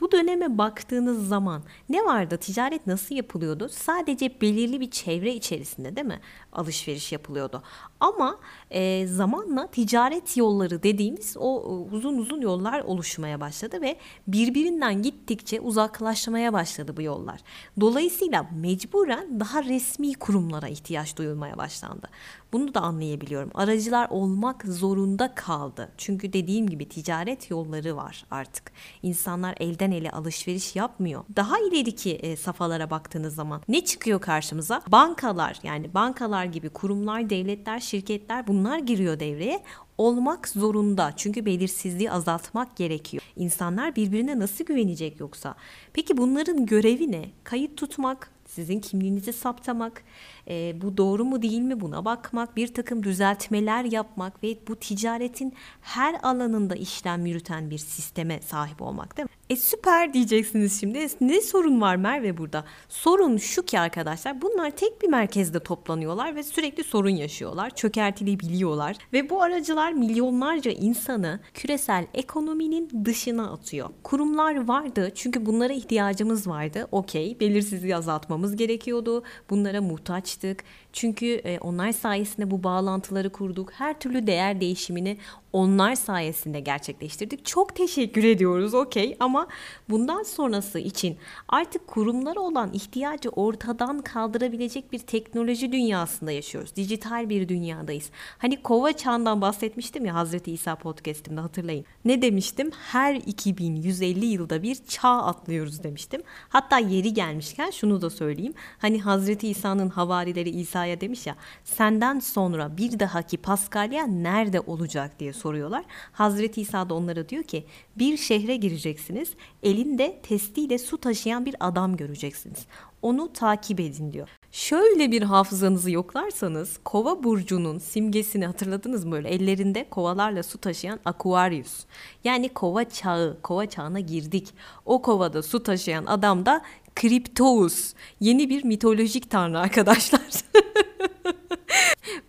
Bu 0.00 0.12
döneme 0.12 0.58
baktığınız 0.58 1.28
zaman 1.28 1.62
ne 1.88 2.04
vardı? 2.04 2.36
Ticaret 2.36 2.86
nasıl 2.86 3.14
yapılıyordu? 3.14 3.68
Sadece 3.68 4.40
belirli 4.40 4.80
bir 4.80 4.90
çevre 4.90 5.34
içerisinde 5.34 5.96
değil 5.96 6.06
mi? 6.06 6.20
Alışveriş 6.52 7.12
yapılıyordu. 7.12 7.62
Ama 8.00 8.38
e, 8.70 9.06
zamanla 9.06 9.66
ticaret 9.66 10.36
yolları 10.36 10.82
dediğimiz 10.82 11.36
o 11.38 11.62
e, 11.62 11.94
uzun 11.94 12.18
uzun 12.18 12.40
yollar 12.40 12.80
oluşmaya 12.80 13.40
başladı 13.40 13.80
ve 13.80 13.96
birbirinden 14.26 15.02
gittikçe 15.02 15.60
uzaklaşmaya 15.60 16.52
başladı 16.52 16.96
bu 16.96 17.02
yollar. 17.02 17.40
Dolayısıyla 17.80 18.46
mecburen 18.56 19.40
daha 19.40 19.64
resmi 19.64 20.14
kurumlara 20.14 20.68
ihtiyaç 20.68 21.16
duyulmaya 21.16 21.56
başlandı. 21.58 22.08
Bunu 22.52 22.74
da 22.74 22.80
anlayabiliyorum. 22.80 23.50
Aracılar 23.54 24.08
olmak 24.10 24.64
zorunda 24.64 25.34
kaldı. 25.34 25.92
Çünkü 25.96 26.32
dediğim 26.32 26.68
gibi 26.68 26.88
ticaret 26.88 27.50
yolları 27.50 27.96
var 27.96 28.24
artık. 28.30 28.72
İnsanlar 29.02 29.54
elden 29.60 29.90
ele 29.90 30.10
alışveriş 30.10 30.76
yapmıyor. 30.76 31.24
Daha 31.36 31.58
ileriki 31.58 32.10
e, 32.10 32.36
safhalara 32.36 32.90
baktığınız 32.90 33.34
zaman 33.34 33.62
ne 33.68 33.84
çıkıyor 33.84 34.20
karşımıza? 34.20 34.82
Bankalar 34.88 35.58
yani 35.62 35.94
bankalar 35.94 36.44
gibi 36.44 36.68
kurumlar, 36.68 37.30
devletler, 37.30 37.80
şirketler 37.80 38.46
bunlar 38.46 38.78
giriyor 38.78 39.20
devreye 39.20 39.62
olmak 40.00 40.48
zorunda. 40.48 41.12
Çünkü 41.16 41.46
belirsizliği 41.46 42.10
azaltmak 42.10 42.76
gerekiyor. 42.76 43.22
İnsanlar 43.36 43.96
birbirine 43.96 44.38
nasıl 44.38 44.64
güvenecek 44.64 45.20
yoksa? 45.20 45.54
Peki 45.92 46.16
bunların 46.16 46.66
görevi 46.66 47.12
ne? 47.12 47.30
Kayıt 47.44 47.76
tutmak, 47.76 48.30
sizin 48.46 48.80
kimliğinizi 48.80 49.32
saptamak, 49.32 50.04
e, 50.48 50.80
bu 50.82 50.96
doğru 50.96 51.24
mu 51.24 51.42
değil 51.42 51.60
mi 51.60 51.80
buna 51.80 52.04
bakmak, 52.04 52.56
bir 52.56 52.74
takım 52.74 53.02
düzeltmeler 53.02 53.84
yapmak 53.84 54.42
ve 54.42 54.58
bu 54.68 54.76
ticaretin 54.76 55.52
her 55.80 56.14
alanında 56.22 56.74
işlem 56.74 57.26
yürüten 57.26 57.70
bir 57.70 57.78
sisteme 57.78 58.40
sahip 58.42 58.82
olmak 58.82 59.16
değil 59.16 59.28
mi? 59.28 59.39
E 59.50 59.56
süper 59.56 60.14
diyeceksiniz 60.14 60.80
şimdi. 60.80 61.06
Ne 61.20 61.40
sorun 61.40 61.80
var 61.80 61.96
Merve 61.96 62.36
burada? 62.38 62.64
Sorun 62.88 63.36
şu 63.36 63.62
ki 63.62 63.80
arkadaşlar 63.80 64.42
bunlar 64.42 64.70
tek 64.70 65.02
bir 65.02 65.08
merkezde 65.08 65.60
toplanıyorlar 65.60 66.36
ve 66.36 66.42
sürekli 66.42 66.84
sorun 66.84 67.10
yaşıyorlar. 67.10 67.70
Çökertilebiliyorlar 67.70 68.96
ve 69.12 69.30
bu 69.30 69.42
aracılar 69.42 69.92
milyonlarca 69.92 70.70
insanı 70.70 71.40
küresel 71.54 72.06
ekonominin 72.14 73.04
dışına 73.04 73.52
atıyor. 73.52 73.90
Kurumlar 74.02 74.68
vardı 74.68 75.12
çünkü 75.14 75.46
bunlara 75.46 75.72
ihtiyacımız 75.72 76.48
vardı. 76.48 76.88
Okey 76.92 77.40
belirsizliği 77.40 77.96
azaltmamız 77.96 78.56
gerekiyordu. 78.56 79.22
Bunlara 79.50 79.80
muhtaçtık. 79.80 80.64
Çünkü 80.92 81.26
e, 81.26 81.58
onlar 81.58 81.92
sayesinde 81.92 82.50
bu 82.50 82.64
bağlantıları 82.64 83.30
kurduk. 83.30 83.72
Her 83.72 84.00
türlü 84.00 84.26
değer 84.26 84.60
değişimini 84.60 85.16
onlar 85.52 85.94
sayesinde 85.94 86.60
gerçekleştirdik. 86.60 87.46
Çok 87.46 87.76
teşekkür 87.76 88.24
ediyoruz 88.24 88.74
okey 88.74 89.16
ama 89.20 89.46
bundan 89.90 90.22
sonrası 90.22 90.78
için 90.78 91.16
artık 91.48 91.86
kurumlara 91.86 92.40
olan 92.40 92.72
ihtiyacı 92.72 93.28
ortadan 93.28 94.02
kaldırabilecek 94.02 94.92
bir 94.92 94.98
teknoloji 94.98 95.72
dünyasında 95.72 96.32
yaşıyoruz. 96.32 96.76
Dijital 96.76 97.28
bir 97.28 97.48
dünyadayız. 97.48 98.10
Hani 98.38 98.62
kova 98.62 98.92
çağından 98.92 99.40
bahsetmiştim 99.40 100.04
ya 100.04 100.14
Hazreti 100.14 100.52
İsa 100.52 100.76
podcastimde 100.76 101.40
hatırlayın. 101.40 101.84
Ne 102.04 102.22
demiştim? 102.22 102.70
Her 102.70 103.14
2150 103.14 104.26
yılda 104.26 104.62
bir 104.62 104.74
çağ 104.88 105.22
atlıyoruz 105.22 105.82
demiştim. 105.82 106.22
Hatta 106.48 106.78
yeri 106.78 107.14
gelmişken 107.14 107.70
şunu 107.70 108.02
da 108.02 108.10
söyleyeyim. 108.10 108.54
Hani 108.78 109.00
Hazreti 109.00 109.48
İsa'nın 109.48 109.88
havarileri 109.88 110.50
İsa'ya 110.80 111.00
demiş 111.00 111.26
ya 111.26 111.36
senden 111.64 112.18
sonra 112.18 112.76
bir 112.76 112.98
dahaki 112.98 113.36
Paskalya 113.36 114.06
nerede 114.06 114.60
olacak 114.60 115.20
diye 115.20 115.32
soruyorlar. 115.32 115.84
Hazreti 116.12 116.60
İsa 116.60 116.88
da 116.88 116.94
onlara 116.94 117.28
diyor 117.28 117.42
ki 117.42 117.66
bir 117.96 118.16
şehre 118.16 118.56
gireceksiniz. 118.56 119.34
Elinde 119.62 120.20
testiyle 120.22 120.78
su 120.78 120.98
taşıyan 120.98 121.46
bir 121.46 121.54
adam 121.60 121.96
göreceksiniz. 121.96 122.66
Onu 123.02 123.32
takip 123.32 123.80
edin 123.80 124.12
diyor. 124.12 124.28
Şöyle 124.52 125.12
bir 125.12 125.22
hafızanızı 125.22 125.90
yoklarsanız 125.90 126.78
kova 126.84 127.22
burcunun 127.22 127.78
simgesini 127.78 128.46
hatırladınız 128.46 129.04
mı 129.04 129.12
böyle 129.12 129.28
ellerinde 129.28 129.86
kovalarla 129.90 130.42
su 130.42 130.58
taşıyan 130.58 131.00
Aquarius. 131.04 131.84
Yani 132.24 132.48
kova 132.48 132.84
çağı, 132.84 133.38
kova 133.42 133.66
çağına 133.66 134.00
girdik. 134.00 134.54
O 134.86 135.02
kovada 135.02 135.42
su 135.42 135.62
taşıyan 135.62 136.06
adam 136.06 136.46
da 136.46 136.62
Kriptous. 136.96 137.94
Yeni 138.20 138.50
bir 138.50 138.64
mitolojik 138.64 139.30
tanrı 139.30 139.58
arkadaşlar. 139.60 140.20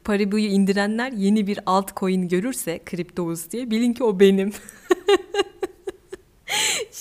Paribu'yu 0.03 0.45
indirenler 0.45 1.11
yeni 1.11 1.47
bir 1.47 1.59
altcoin 1.65 2.27
görürse 2.27 2.79
Kriptous 2.85 3.51
diye 3.51 3.71
bilin 3.71 3.93
ki 3.93 4.03
o 4.03 4.19
benim. 4.19 4.53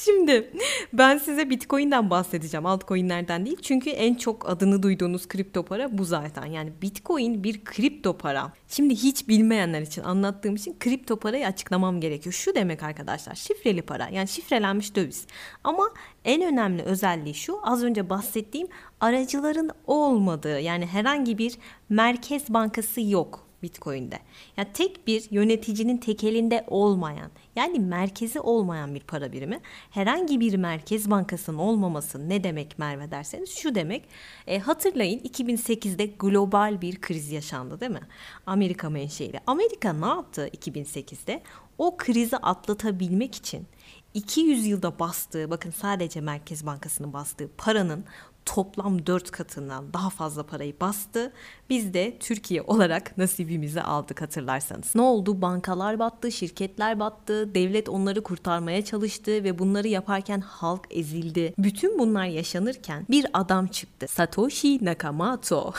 Şimdi 0.04 0.50
ben 0.92 1.18
size 1.18 1.50
Bitcoin'den 1.50 2.10
bahsedeceğim. 2.10 2.66
Altcoin'lerden 2.66 3.46
değil. 3.46 3.58
Çünkü 3.62 3.90
en 3.90 4.14
çok 4.14 4.50
adını 4.50 4.82
duyduğunuz 4.82 5.28
kripto 5.28 5.64
para 5.64 5.98
bu 5.98 6.04
zaten. 6.04 6.46
Yani 6.46 6.72
Bitcoin 6.82 7.44
bir 7.44 7.64
kripto 7.64 8.18
para. 8.18 8.52
Şimdi 8.68 8.94
hiç 8.94 9.28
bilmeyenler 9.28 9.82
için 9.82 10.02
anlattığım 10.02 10.54
için 10.54 10.76
kripto 10.80 11.16
parayı 11.16 11.46
açıklamam 11.46 12.00
gerekiyor. 12.00 12.32
Şu 12.32 12.54
demek 12.54 12.82
arkadaşlar 12.82 13.34
şifreli 13.34 13.82
para 13.82 14.08
yani 14.08 14.28
şifrelenmiş 14.28 14.96
döviz. 14.96 15.26
Ama 15.64 15.90
en 16.24 16.42
önemli 16.42 16.82
özelliği 16.82 17.34
şu 17.34 17.58
az 17.62 17.84
önce 17.84 18.10
bahsettiğim 18.10 18.68
aracıların 19.00 19.70
olmadığı 19.86 20.60
yani 20.60 20.86
herhangi 20.86 21.38
bir 21.38 21.58
merkez 21.88 22.48
bankası 22.48 23.00
yok 23.00 23.49
Bitcoin'de. 23.62 24.18
Yani 24.56 24.68
tek 24.74 25.06
bir 25.06 25.26
yöneticinin 25.30 25.96
tekelinde 25.96 26.64
olmayan 26.66 27.30
yani 27.56 27.78
merkezi 27.78 28.40
olmayan 28.40 28.94
bir 28.94 29.00
para 29.00 29.32
birimi. 29.32 29.60
Herhangi 29.90 30.40
bir 30.40 30.54
merkez 30.56 31.10
bankasının 31.10 31.58
olmaması 31.58 32.28
ne 32.28 32.44
demek 32.44 32.78
Merve 32.78 33.10
derseniz 33.10 33.50
şu 33.50 33.74
demek. 33.74 34.08
E, 34.46 34.58
hatırlayın 34.58 35.18
2008'de 35.18 36.06
global 36.06 36.80
bir 36.80 37.00
kriz 37.00 37.30
yaşandı 37.30 37.80
değil 37.80 37.92
mi? 37.92 38.08
Amerika 38.46 38.90
menşeili. 38.90 39.40
Amerika 39.46 39.92
ne 39.92 40.06
yaptı 40.06 40.48
2008'de? 40.48 41.42
O 41.78 41.96
krizi 41.96 42.36
atlatabilmek 42.36 43.34
için 43.34 43.66
200 44.14 44.66
yılda 44.66 44.98
bastığı 44.98 45.50
bakın 45.50 45.70
sadece 45.70 46.20
Merkez 46.20 46.66
Bankası'nın 46.66 47.12
bastığı 47.12 47.50
paranın 47.58 48.04
toplam 48.46 49.06
4 49.06 49.30
katından 49.30 49.92
daha 49.92 50.10
fazla 50.10 50.42
parayı 50.42 50.74
bastı. 50.80 51.32
Biz 51.70 51.94
de 51.94 52.16
Türkiye 52.20 52.62
olarak 52.62 53.18
nasibimizi 53.18 53.82
aldık 53.82 54.22
hatırlarsanız. 54.22 54.94
Ne 54.94 55.02
oldu? 55.02 55.42
Bankalar 55.42 55.98
battı, 55.98 56.32
şirketler 56.32 57.00
battı, 57.00 57.54
devlet 57.54 57.88
onları 57.88 58.22
kurtarmaya 58.22 58.84
çalıştı 58.84 59.44
ve 59.44 59.58
bunları 59.58 59.88
yaparken 59.88 60.40
halk 60.40 60.86
ezildi. 60.90 61.54
Bütün 61.58 61.98
bunlar 61.98 62.24
yaşanırken 62.24 63.06
bir 63.10 63.26
adam 63.32 63.66
çıktı. 63.66 64.06
Satoshi 64.08 64.84
Nakamoto. 64.84 65.72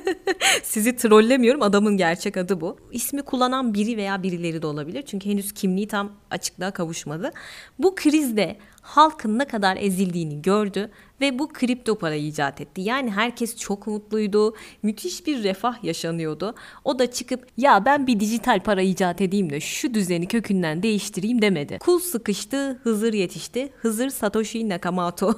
Sizi 0.62 0.96
trollemiyorum 0.96 1.62
adamın 1.62 1.96
gerçek 1.96 2.36
adı 2.36 2.60
bu. 2.60 2.78
İsmi 2.92 3.22
kullanan 3.22 3.74
biri 3.74 3.96
veya 3.96 4.22
birileri 4.22 4.62
de 4.62 4.66
olabilir. 4.66 5.02
Çünkü 5.02 5.30
henüz 5.30 5.52
kimliği 5.52 5.88
tam 5.88 6.12
açıklığa 6.30 6.70
kavuşmadı. 6.70 7.30
Bu 7.78 7.94
krizde 7.94 8.58
halkın 8.88 9.38
ne 9.38 9.44
kadar 9.44 9.76
ezildiğini 9.76 10.42
gördü 10.42 10.90
ve 11.20 11.38
bu 11.38 11.48
kripto 11.48 11.98
para 11.98 12.14
icat 12.14 12.60
etti. 12.60 12.80
Yani 12.80 13.10
herkes 13.10 13.56
çok 13.56 13.86
mutluydu. 13.86 14.54
Müthiş 14.82 15.26
bir 15.26 15.42
refah 15.42 15.84
yaşanıyordu. 15.84 16.54
O 16.84 16.98
da 16.98 17.10
çıkıp 17.10 17.46
ya 17.56 17.84
ben 17.84 18.06
bir 18.06 18.20
dijital 18.20 18.62
para 18.62 18.82
icat 18.82 19.20
edeyim 19.20 19.50
de 19.50 19.60
şu 19.60 19.94
düzeni 19.94 20.26
kökünden 20.26 20.82
değiştireyim 20.82 21.42
demedi. 21.42 21.78
Kul 21.78 21.98
sıkıştı, 21.98 22.80
Hızır 22.82 23.12
yetişti. 23.12 23.72
Hızır 23.76 24.10
Satoshi 24.10 24.68
Nakamoto. 24.68 25.34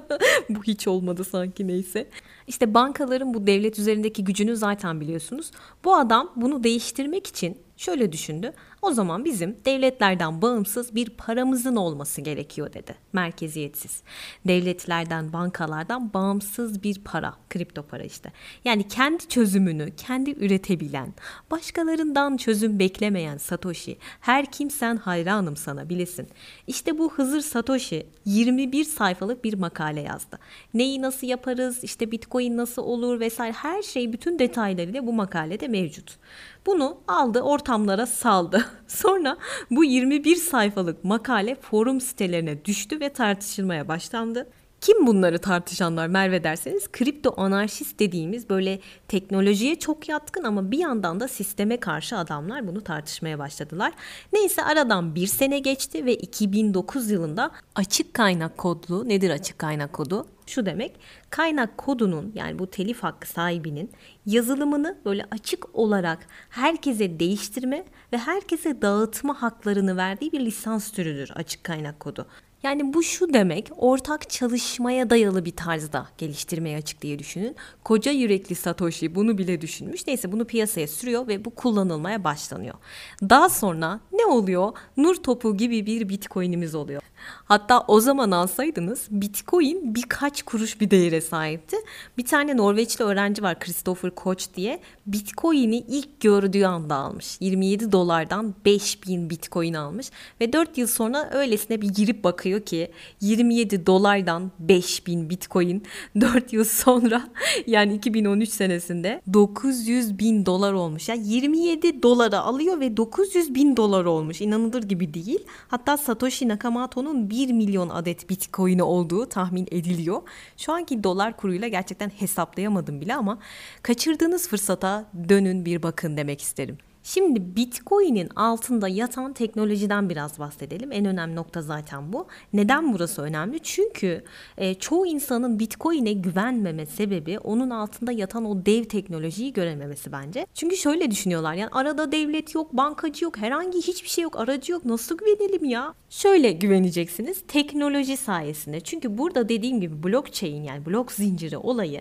bu 0.50 0.62
hiç 0.62 0.88
olmadı 0.88 1.24
sanki 1.24 1.68
neyse. 1.68 2.08
İşte 2.46 2.74
bankaların 2.74 3.34
bu 3.34 3.46
devlet 3.46 3.78
üzerindeki 3.78 4.24
gücünü 4.24 4.56
zaten 4.56 5.00
biliyorsunuz. 5.00 5.50
Bu 5.84 5.94
adam 5.96 6.32
bunu 6.36 6.64
değiştirmek 6.64 7.26
için 7.26 7.58
şöyle 7.76 8.12
düşündü. 8.12 8.52
O 8.82 8.92
zaman 8.92 9.24
bizim 9.24 9.56
devletlerden 9.64 10.42
bağımsız 10.42 10.94
bir 10.94 11.10
paramızın 11.10 11.76
olması 11.76 12.20
gerekiyor 12.20 12.72
dedi. 12.72 12.94
Merkeziyetsiz. 13.12 14.02
Devletlerden, 14.46 15.32
bankalardan 15.32 16.14
bağımsız 16.14 16.82
bir 16.82 17.00
para, 17.04 17.34
kripto 17.50 17.82
para 17.82 18.02
işte. 18.02 18.32
Yani 18.64 18.88
kendi 18.88 19.28
çözümünü 19.28 19.96
kendi 19.96 20.30
üretebilen, 20.30 21.14
başkalarından 21.50 22.36
çözüm 22.36 22.78
beklemeyen 22.78 23.38
Satoshi. 23.38 23.96
Her 24.20 24.46
kimsen 24.46 24.96
hayranım 24.96 25.56
sana 25.56 25.88
bilesin. 25.88 26.28
İşte 26.66 26.98
bu 26.98 27.12
Hızır 27.12 27.40
Satoshi 27.40 28.06
21 28.24 28.84
sayfalık 28.84 29.44
bir 29.44 29.54
makale 29.54 30.00
yazdı. 30.00 30.38
Neyi 30.74 31.02
nasıl 31.02 31.26
yaparız, 31.26 31.84
işte 31.84 32.12
Bitcoin 32.12 32.56
nasıl 32.56 32.82
olur 32.82 33.20
vesaire 33.20 33.52
her 33.52 33.82
şey 33.82 34.12
bütün 34.12 34.38
detaylarıyla 34.38 35.06
bu 35.06 35.12
makalede 35.12 35.68
mevcut. 35.68 36.18
Bunu 36.66 36.98
aldı 37.08 37.40
ortamlara 37.40 38.06
saldı. 38.06 38.66
Sonra 38.86 39.36
bu 39.70 39.84
21 39.84 40.36
sayfalık 40.36 41.04
makale 41.04 41.54
forum 41.54 42.00
sitelerine 42.00 42.64
düştü 42.64 43.00
ve 43.00 43.12
tartışılmaya 43.12 43.88
başlandı. 43.88 44.50
Kim 44.80 45.06
bunları 45.06 45.38
tartışanlar 45.38 46.06
Merve 46.06 46.44
derseniz 46.44 46.92
kripto 46.92 47.34
anarşist 47.36 47.98
dediğimiz 47.98 48.50
böyle 48.50 48.80
teknolojiye 49.08 49.78
çok 49.78 50.08
yatkın 50.08 50.44
ama 50.44 50.70
bir 50.70 50.78
yandan 50.78 51.20
da 51.20 51.28
sisteme 51.28 51.80
karşı 51.80 52.16
adamlar 52.16 52.66
bunu 52.66 52.80
tartışmaya 52.80 53.38
başladılar. 53.38 53.92
Neyse 54.32 54.64
aradan 54.64 55.14
bir 55.14 55.26
sene 55.26 55.58
geçti 55.58 56.04
ve 56.06 56.14
2009 56.14 57.10
yılında 57.10 57.50
açık 57.74 58.14
kaynak 58.14 58.58
kodlu 58.58 59.08
nedir 59.08 59.30
açık 59.30 59.58
kaynak 59.58 59.92
kodu? 59.92 60.26
Şu 60.46 60.66
demek 60.66 61.00
kaynak 61.30 61.78
kodunun 61.78 62.32
yani 62.34 62.58
bu 62.58 62.70
telif 62.70 63.02
hakkı 63.02 63.28
sahibinin 63.28 63.90
yazılımını 64.26 64.98
böyle 65.04 65.26
açık 65.30 65.74
olarak 65.74 66.26
herkese 66.50 67.20
değiştirme 67.20 67.84
ve 68.12 68.18
herkese 68.18 68.82
dağıtma 68.82 69.42
haklarını 69.42 69.96
verdiği 69.96 70.32
bir 70.32 70.40
lisans 70.40 70.92
türüdür 70.92 71.30
açık 71.34 71.64
kaynak 71.64 72.00
kodu. 72.00 72.26
Yani 72.62 72.94
bu 72.94 73.02
şu 73.02 73.32
demek 73.32 73.70
ortak 73.76 74.30
çalışmaya 74.30 75.10
dayalı 75.10 75.44
bir 75.44 75.56
tarzda 75.56 76.06
geliştirmeye 76.18 76.76
açık 76.76 77.02
diye 77.02 77.18
düşünün. 77.18 77.56
Koca 77.84 78.12
yürekli 78.12 78.54
Satoshi 78.54 79.14
bunu 79.14 79.38
bile 79.38 79.60
düşünmüş. 79.60 80.06
Neyse 80.06 80.32
bunu 80.32 80.44
piyasaya 80.44 80.88
sürüyor 80.88 81.28
ve 81.28 81.44
bu 81.44 81.50
kullanılmaya 81.50 82.24
başlanıyor. 82.24 82.74
Daha 83.22 83.48
sonra 83.48 84.00
ne 84.12 84.26
oluyor? 84.26 84.72
Nur 84.96 85.14
topu 85.14 85.56
gibi 85.56 85.86
bir 85.86 86.08
bitcoin'imiz 86.08 86.74
oluyor. 86.74 87.02
Hatta 87.44 87.84
o 87.88 88.00
zaman 88.00 88.30
alsaydınız 88.30 89.06
bitcoin 89.10 89.94
birkaç 89.94 90.42
kuruş 90.42 90.80
bir 90.80 90.90
değere 90.90 91.20
sahipti. 91.20 91.76
Bir 92.18 92.24
tane 92.24 92.56
Norveçli 92.56 93.04
öğrenci 93.04 93.42
var 93.42 93.60
Christopher 93.60 94.10
Koch 94.10 94.44
diye. 94.56 94.80
Bitcoin'i 95.06 95.76
ilk 95.76 96.20
gördüğü 96.20 96.64
anda 96.64 96.94
almış. 96.94 97.36
27 97.40 97.92
dolardan 97.92 98.54
5000 98.64 99.30
Bitcoin 99.30 99.74
almış. 99.74 100.10
Ve 100.40 100.52
4 100.52 100.78
yıl 100.78 100.86
sonra 100.86 101.30
öylesine 101.32 101.82
bir 101.82 101.88
girip 101.88 102.24
bakıyor 102.24 102.60
ki 102.60 102.90
27 103.20 103.86
dolardan 103.86 104.50
5000 104.58 105.30
Bitcoin 105.30 105.82
4 106.20 106.52
yıl 106.52 106.64
sonra 106.64 107.28
yani 107.66 107.94
2013 107.94 108.48
senesinde 108.48 109.22
900 109.32 110.18
bin 110.18 110.46
dolar 110.46 110.72
olmuş. 110.72 111.08
Yani 111.08 111.28
27 111.28 112.02
dolara 112.02 112.38
alıyor 112.38 112.80
ve 112.80 112.96
900 112.96 113.54
bin 113.54 113.76
dolar 113.76 114.04
olmuş. 114.04 114.40
İnanılır 114.40 114.82
gibi 114.82 115.14
değil. 115.14 115.44
Hatta 115.68 115.96
Satoshi 115.96 116.48
Nakamoto'nun 116.48 117.09
1 117.14 117.52
milyon 117.52 117.88
adet 117.88 118.30
Bitcoin'i 118.30 118.82
olduğu 118.82 119.28
tahmin 119.28 119.66
ediliyor. 119.70 120.22
Şu 120.56 120.72
anki 120.72 121.04
dolar 121.04 121.36
kuruyla 121.36 121.68
gerçekten 121.68 122.08
hesaplayamadım 122.08 123.00
bile 123.00 123.14
ama 123.14 123.38
kaçırdığınız 123.82 124.48
fırsata 124.48 125.04
dönün 125.28 125.64
bir 125.64 125.82
bakın 125.82 126.16
demek 126.16 126.40
isterim. 126.40 126.78
Şimdi 127.14 127.56
Bitcoin'in 127.56 128.28
altında 128.36 128.88
yatan 128.88 129.32
teknolojiden 129.32 130.08
biraz 130.08 130.38
bahsedelim. 130.38 130.92
En 130.92 131.04
önemli 131.04 131.36
nokta 131.36 131.62
zaten 131.62 132.12
bu. 132.12 132.26
Neden 132.52 132.92
burası 132.92 133.22
önemli? 133.22 133.60
Çünkü 133.62 134.24
e, 134.56 134.74
çoğu 134.74 135.06
insanın 135.06 135.58
Bitcoin'e 135.58 136.12
güvenmeme 136.12 136.86
sebebi 136.86 137.38
onun 137.38 137.70
altında 137.70 138.12
yatan 138.12 138.44
o 138.44 138.66
dev 138.66 138.84
teknolojiyi 138.84 139.52
görememesi 139.52 140.12
bence. 140.12 140.46
Çünkü 140.54 140.76
şöyle 140.76 141.10
düşünüyorlar 141.10 141.54
yani 141.54 141.70
arada 141.72 142.12
devlet 142.12 142.54
yok, 142.54 142.72
bankacı 142.72 143.24
yok, 143.24 143.38
herhangi 143.38 143.78
hiçbir 143.78 144.08
şey 144.08 144.24
yok, 144.24 144.40
aracı 144.40 144.72
yok. 144.72 144.84
Nasıl 144.84 145.18
güvenelim 145.18 145.64
ya? 145.64 145.94
Şöyle 146.10 146.52
güveneceksiniz 146.52 147.42
teknoloji 147.48 148.16
sayesinde. 148.16 148.80
Çünkü 148.80 149.18
burada 149.18 149.48
dediğim 149.48 149.80
gibi 149.80 150.02
blockchain 150.02 150.62
yani 150.62 150.86
blok 150.86 151.12
zinciri 151.12 151.56
olayı 151.56 152.00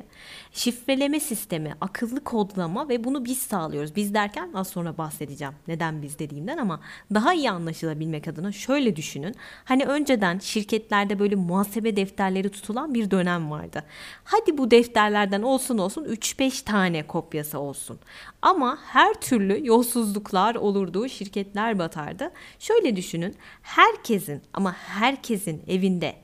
şifreleme 0.51 1.19
sistemi, 1.19 1.73
akıllı 1.81 2.23
kodlama 2.23 2.89
ve 2.89 3.03
bunu 3.03 3.25
biz 3.25 3.37
sağlıyoruz. 3.37 3.95
Biz 3.95 4.13
derken 4.13 4.49
az 4.53 4.67
sonra 4.67 4.98
bahsedeceğim 4.99 5.53
neden 5.67 6.01
biz 6.01 6.19
dediğimden 6.19 6.57
ama 6.57 6.79
daha 7.13 7.33
iyi 7.33 7.51
anlaşılabilmek 7.51 8.27
adına 8.27 8.51
şöyle 8.51 8.95
düşünün. 8.95 9.35
Hani 9.65 9.85
önceden 9.85 10.39
şirketlerde 10.39 11.19
böyle 11.19 11.35
muhasebe 11.35 11.95
defterleri 11.95 12.49
tutulan 12.49 12.93
bir 12.93 13.11
dönem 13.11 13.51
vardı. 13.51 13.83
Hadi 14.23 14.57
bu 14.57 14.71
defterlerden 14.71 15.41
olsun 15.41 15.77
olsun 15.77 16.05
3-5 16.05 16.63
tane 16.63 17.07
kopyası 17.07 17.59
olsun. 17.59 17.99
Ama 18.41 18.77
her 18.81 19.13
türlü 19.13 19.67
yolsuzluklar 19.67 20.55
olurdu, 20.55 21.09
şirketler 21.09 21.79
batardı. 21.79 22.31
Şöyle 22.59 22.95
düşünün. 22.95 23.35
Herkesin 23.61 24.41
ama 24.53 24.73
herkesin 24.73 25.63
evinde 25.67 26.15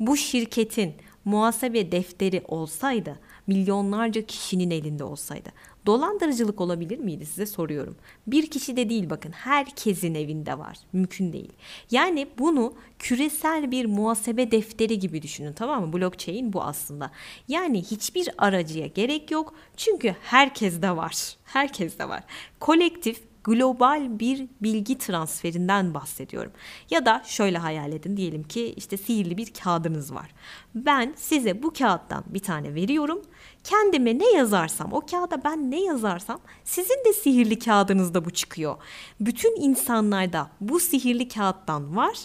bu 0.00 0.16
şirketin 0.16 0.94
muhasebe 1.24 1.92
defteri 1.92 2.42
olsaydı 2.48 3.18
milyonlarca 3.46 4.22
kişinin 4.26 4.70
elinde 4.70 5.04
olsaydı 5.04 5.48
dolandırıcılık 5.88 6.60
olabilir 6.60 6.98
miydi 6.98 7.26
size 7.26 7.46
soruyorum. 7.46 7.96
Bir 8.26 8.46
kişi 8.50 8.76
de 8.76 8.88
değil 8.88 9.10
bakın 9.10 9.32
herkesin 9.32 10.14
evinde 10.14 10.58
var. 10.58 10.78
Mümkün 10.92 11.32
değil. 11.32 11.52
Yani 11.90 12.28
bunu 12.38 12.74
küresel 12.98 13.70
bir 13.70 13.86
muhasebe 13.86 14.50
defteri 14.50 14.98
gibi 14.98 15.22
düşünün 15.22 15.52
tamam 15.52 15.86
mı? 15.86 15.92
Blockchain 15.92 16.52
bu 16.52 16.62
aslında. 16.62 17.10
Yani 17.48 17.82
hiçbir 17.82 18.28
aracıya 18.38 18.86
gerek 18.86 19.30
yok. 19.30 19.54
Çünkü 19.76 20.16
herkes 20.22 20.82
de 20.82 20.96
var. 20.96 21.36
Herkes 21.44 21.98
de 21.98 22.08
var. 22.08 22.24
Kolektif 22.60 23.27
global 23.48 24.18
bir 24.18 24.48
bilgi 24.62 24.98
transferinden 24.98 25.94
bahsediyorum. 25.94 26.52
Ya 26.90 27.06
da 27.06 27.22
şöyle 27.26 27.58
hayal 27.58 27.92
edin 27.92 28.16
diyelim 28.16 28.42
ki 28.42 28.74
işte 28.76 28.96
sihirli 28.96 29.36
bir 29.36 29.52
kağıdınız 29.52 30.14
var. 30.14 30.34
Ben 30.74 31.14
size 31.16 31.62
bu 31.62 31.72
kağıttan 31.72 32.24
bir 32.26 32.38
tane 32.38 32.74
veriyorum. 32.74 33.22
Kendime 33.64 34.18
ne 34.18 34.30
yazarsam 34.30 34.92
o 34.92 35.00
kağıda 35.00 35.44
ben 35.44 35.70
ne 35.70 35.80
yazarsam 35.80 36.40
sizin 36.64 37.04
de 37.06 37.12
sihirli 37.12 37.58
kağıdınızda 37.58 38.24
bu 38.24 38.30
çıkıyor. 38.30 38.76
Bütün 39.20 39.60
insanlarda 39.60 40.50
bu 40.60 40.80
sihirli 40.80 41.28
kağıttan 41.28 41.96
var 41.96 42.18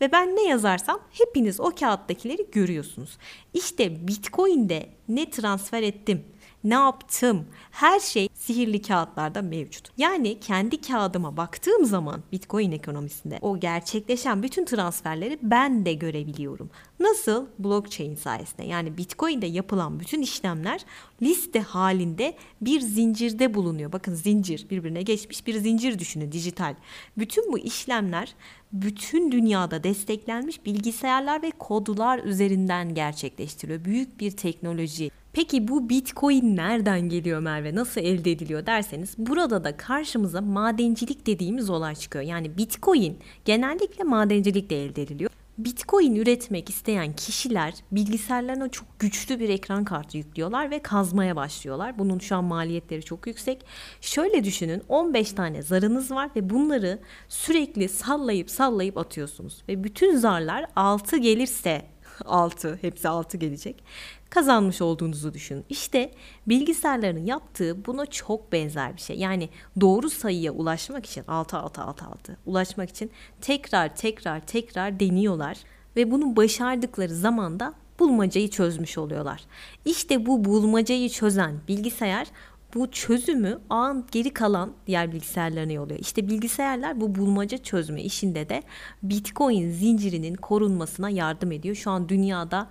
ve 0.00 0.12
ben 0.12 0.36
ne 0.36 0.42
yazarsam 0.42 1.00
hepiniz 1.10 1.60
o 1.60 1.70
kağıttakileri 1.80 2.50
görüyorsunuz. 2.52 3.18
İşte 3.54 4.08
Bitcoin'de 4.08 4.90
ne 5.08 5.30
transfer 5.30 5.82
ettim, 5.82 6.24
ne 6.64 6.74
yaptım 6.74 7.46
her 7.70 8.00
şey 8.00 8.28
sihirli 8.34 8.82
kağıtlarda 8.82 9.42
mevcut. 9.42 9.88
Yani 9.98 10.40
kendi 10.40 10.80
kağıdıma 10.80 11.36
baktığım 11.36 11.84
zaman 11.84 12.22
Bitcoin 12.32 12.72
ekonomisinde 12.72 13.38
o 13.42 13.60
gerçekleşen 13.60 14.42
bütün 14.42 14.64
transferleri 14.64 15.38
ben 15.42 15.86
de 15.86 15.92
görebiliyorum. 15.92 16.70
Nasıl? 17.00 17.46
Blockchain 17.58 18.14
sayesinde. 18.14 18.62
Yani 18.62 18.98
Bitcoin'de 18.98 19.46
yapılan 19.46 20.00
bütün 20.00 20.22
işlemler 20.22 20.80
liste 21.22 21.60
halinde 21.60 22.34
bir 22.60 22.80
zincirde 22.80 23.54
bulunuyor. 23.54 23.92
Bakın 23.92 24.14
zincir 24.14 24.66
birbirine 24.70 25.02
geçmiş 25.02 25.46
bir 25.46 25.54
zincir 25.54 25.98
düşünün 25.98 26.32
dijital. 26.32 26.74
Bütün 27.18 27.52
bu 27.52 27.58
işlemler 27.58 28.34
bütün 28.72 29.32
dünyada 29.32 29.84
desteklenmiş 29.84 30.64
bilgisayarlar 30.64 31.42
ve 31.42 31.50
kodlar 31.50 32.18
üzerinden 32.18 32.94
gerçekleştiriliyor. 32.94 33.84
Büyük 33.84 34.20
bir 34.20 34.30
teknoloji. 34.30 35.10
Peki 35.32 35.68
bu 35.68 35.88
Bitcoin 35.88 36.56
nereden 36.56 37.00
geliyor 37.00 37.40
Merve? 37.40 37.74
Nasıl 37.74 38.00
elde 38.00 38.32
ediliyor 38.32 38.66
derseniz 38.66 39.14
burada 39.18 39.64
da 39.64 39.76
karşımıza 39.76 40.40
madencilik 40.40 41.26
dediğimiz 41.26 41.70
olay 41.70 41.94
çıkıyor. 41.94 42.24
Yani 42.24 42.58
Bitcoin 42.58 43.18
genellikle 43.44 44.04
madencilikle 44.04 44.84
elde 44.84 45.02
ediliyor. 45.02 45.30
Bitcoin 45.58 46.14
üretmek 46.14 46.70
isteyen 46.70 47.12
kişiler 47.12 47.74
bilgisayarlarına 47.92 48.68
çok 48.68 48.98
güçlü 48.98 49.40
bir 49.40 49.48
ekran 49.48 49.84
kartı 49.84 50.16
yüklüyorlar 50.16 50.70
ve 50.70 50.82
kazmaya 50.82 51.36
başlıyorlar. 51.36 51.98
Bunun 51.98 52.18
şu 52.18 52.36
an 52.36 52.44
maliyetleri 52.44 53.02
çok 53.02 53.26
yüksek. 53.26 53.64
Şöyle 54.00 54.44
düşünün 54.44 54.82
15 54.88 55.32
tane 55.32 55.62
zarınız 55.62 56.10
var 56.10 56.30
ve 56.36 56.50
bunları 56.50 56.98
sürekli 57.28 57.88
sallayıp 57.88 58.50
sallayıp 58.50 58.98
atıyorsunuz. 58.98 59.62
Ve 59.68 59.84
bütün 59.84 60.16
zarlar 60.16 60.66
6 60.76 61.16
gelirse 61.16 61.86
6 62.24 62.78
hepsi 62.80 63.08
6 63.08 63.36
gelecek 63.36 63.84
kazanmış 64.30 64.82
olduğunuzu 64.82 65.34
düşünün. 65.34 65.64
İşte 65.68 66.10
bilgisayarların 66.46 67.24
yaptığı 67.24 67.86
buna 67.86 68.06
çok 68.06 68.52
benzer 68.52 68.96
bir 68.96 69.00
şey. 69.00 69.18
Yani 69.18 69.48
doğru 69.80 70.10
sayıya 70.10 70.52
ulaşmak 70.52 71.06
için 71.06 71.24
6 71.28 71.58
6 71.58 71.82
6 71.82 72.04
6 72.04 72.36
ulaşmak 72.46 72.90
için 72.90 73.10
tekrar 73.40 73.96
tekrar 73.96 74.46
tekrar 74.46 75.00
deniyorlar 75.00 75.58
ve 75.96 76.10
bunu 76.10 76.36
başardıkları 76.36 77.14
zaman 77.14 77.60
da 77.60 77.74
bulmacayı 77.98 78.50
çözmüş 78.50 78.98
oluyorlar. 78.98 79.44
İşte 79.84 80.26
bu 80.26 80.44
bulmacayı 80.44 81.08
çözen 81.08 81.54
bilgisayar 81.68 82.26
bu 82.74 82.90
çözümü 82.90 83.58
ağın 83.70 84.06
geri 84.12 84.32
kalan 84.32 84.72
diğer 84.86 85.12
bilgisayarlarına 85.12 85.72
yolluyor. 85.72 86.00
İşte 86.00 86.28
bilgisayarlar 86.28 87.00
bu 87.00 87.14
bulmaca 87.14 87.58
çözme 87.58 88.02
işinde 88.02 88.48
de 88.48 88.62
Bitcoin 89.02 89.70
zincirinin 89.70 90.34
korunmasına 90.34 91.10
yardım 91.10 91.52
ediyor. 91.52 91.74
Şu 91.74 91.90
an 91.90 92.08
dünyada 92.08 92.68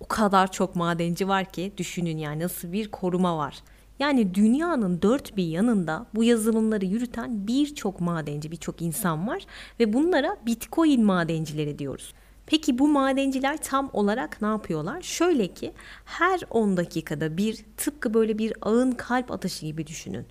o 0.00 0.08
kadar 0.08 0.52
çok 0.52 0.76
madenci 0.76 1.28
var 1.28 1.44
ki 1.44 1.72
düşünün 1.76 2.18
yani 2.18 2.42
nasıl 2.42 2.72
bir 2.72 2.90
koruma 2.90 3.38
var. 3.38 3.62
Yani 3.98 4.34
dünyanın 4.34 5.02
dört 5.02 5.36
bir 5.36 5.44
yanında 5.44 6.06
bu 6.14 6.24
yazılımları 6.24 6.84
yürüten 6.84 7.46
birçok 7.46 8.00
madenci, 8.00 8.50
birçok 8.50 8.82
insan 8.82 9.28
var 9.28 9.46
ve 9.80 9.92
bunlara 9.92 10.36
Bitcoin 10.46 11.04
madencileri 11.04 11.78
diyoruz. 11.78 12.14
Peki 12.46 12.78
bu 12.78 12.88
madenciler 12.88 13.56
tam 13.56 13.90
olarak 13.92 14.42
ne 14.42 14.48
yapıyorlar? 14.48 15.02
Şöyle 15.02 15.54
ki 15.54 15.72
her 16.04 16.40
10 16.50 16.76
dakikada 16.76 17.36
bir 17.36 17.64
tıpkı 17.76 18.14
böyle 18.14 18.38
bir 18.38 18.52
ağın 18.62 18.92
kalp 18.92 19.30
atışı 19.30 19.66
gibi 19.66 19.86
düşünün. 19.86 20.26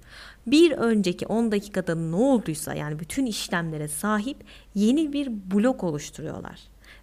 Bir 0.47 0.71
önceki 0.71 1.27
10 1.27 1.51
dakikada 1.51 1.95
ne 1.95 2.15
olduysa 2.15 2.73
yani 2.73 2.99
bütün 2.99 3.25
işlemlere 3.25 3.87
sahip 3.87 4.37
yeni 4.75 5.13
bir 5.13 5.31
blok 5.51 5.83
oluşturuyorlar. 5.83 6.59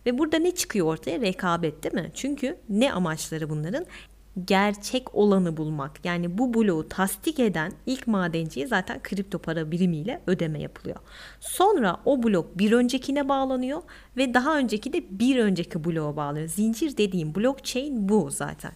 Ve 0.06 0.18
burada 0.18 0.38
ne 0.38 0.50
çıkıyor 0.54 0.86
ortaya? 0.86 1.20
Rekabet 1.20 1.82
değil 1.82 1.94
mi? 1.94 2.10
Çünkü 2.14 2.58
ne 2.68 2.92
amaçları 2.92 3.50
bunların? 3.50 3.86
gerçek 4.44 5.14
olanı 5.14 5.56
bulmak. 5.56 6.04
Yani 6.04 6.38
bu 6.38 6.54
bloğu 6.54 6.88
tasdik 6.88 7.40
eden 7.40 7.72
ilk 7.86 8.06
madenciye 8.06 8.66
zaten 8.66 9.02
kripto 9.02 9.38
para 9.38 9.70
birimiyle 9.70 10.20
ödeme 10.26 10.60
yapılıyor. 10.60 10.96
Sonra 11.40 11.96
o 12.04 12.22
blok 12.22 12.58
bir 12.58 12.72
öncekine 12.72 13.28
bağlanıyor 13.28 13.82
ve 14.16 14.34
daha 14.34 14.58
önceki 14.58 14.92
de 14.92 15.18
bir 15.18 15.38
önceki 15.38 15.84
bloğa 15.84 16.16
bağlanıyor. 16.16 16.48
Zincir 16.48 16.96
dediğim 16.96 17.34
blockchain 17.34 18.08
bu 18.08 18.30
zaten. 18.30 18.72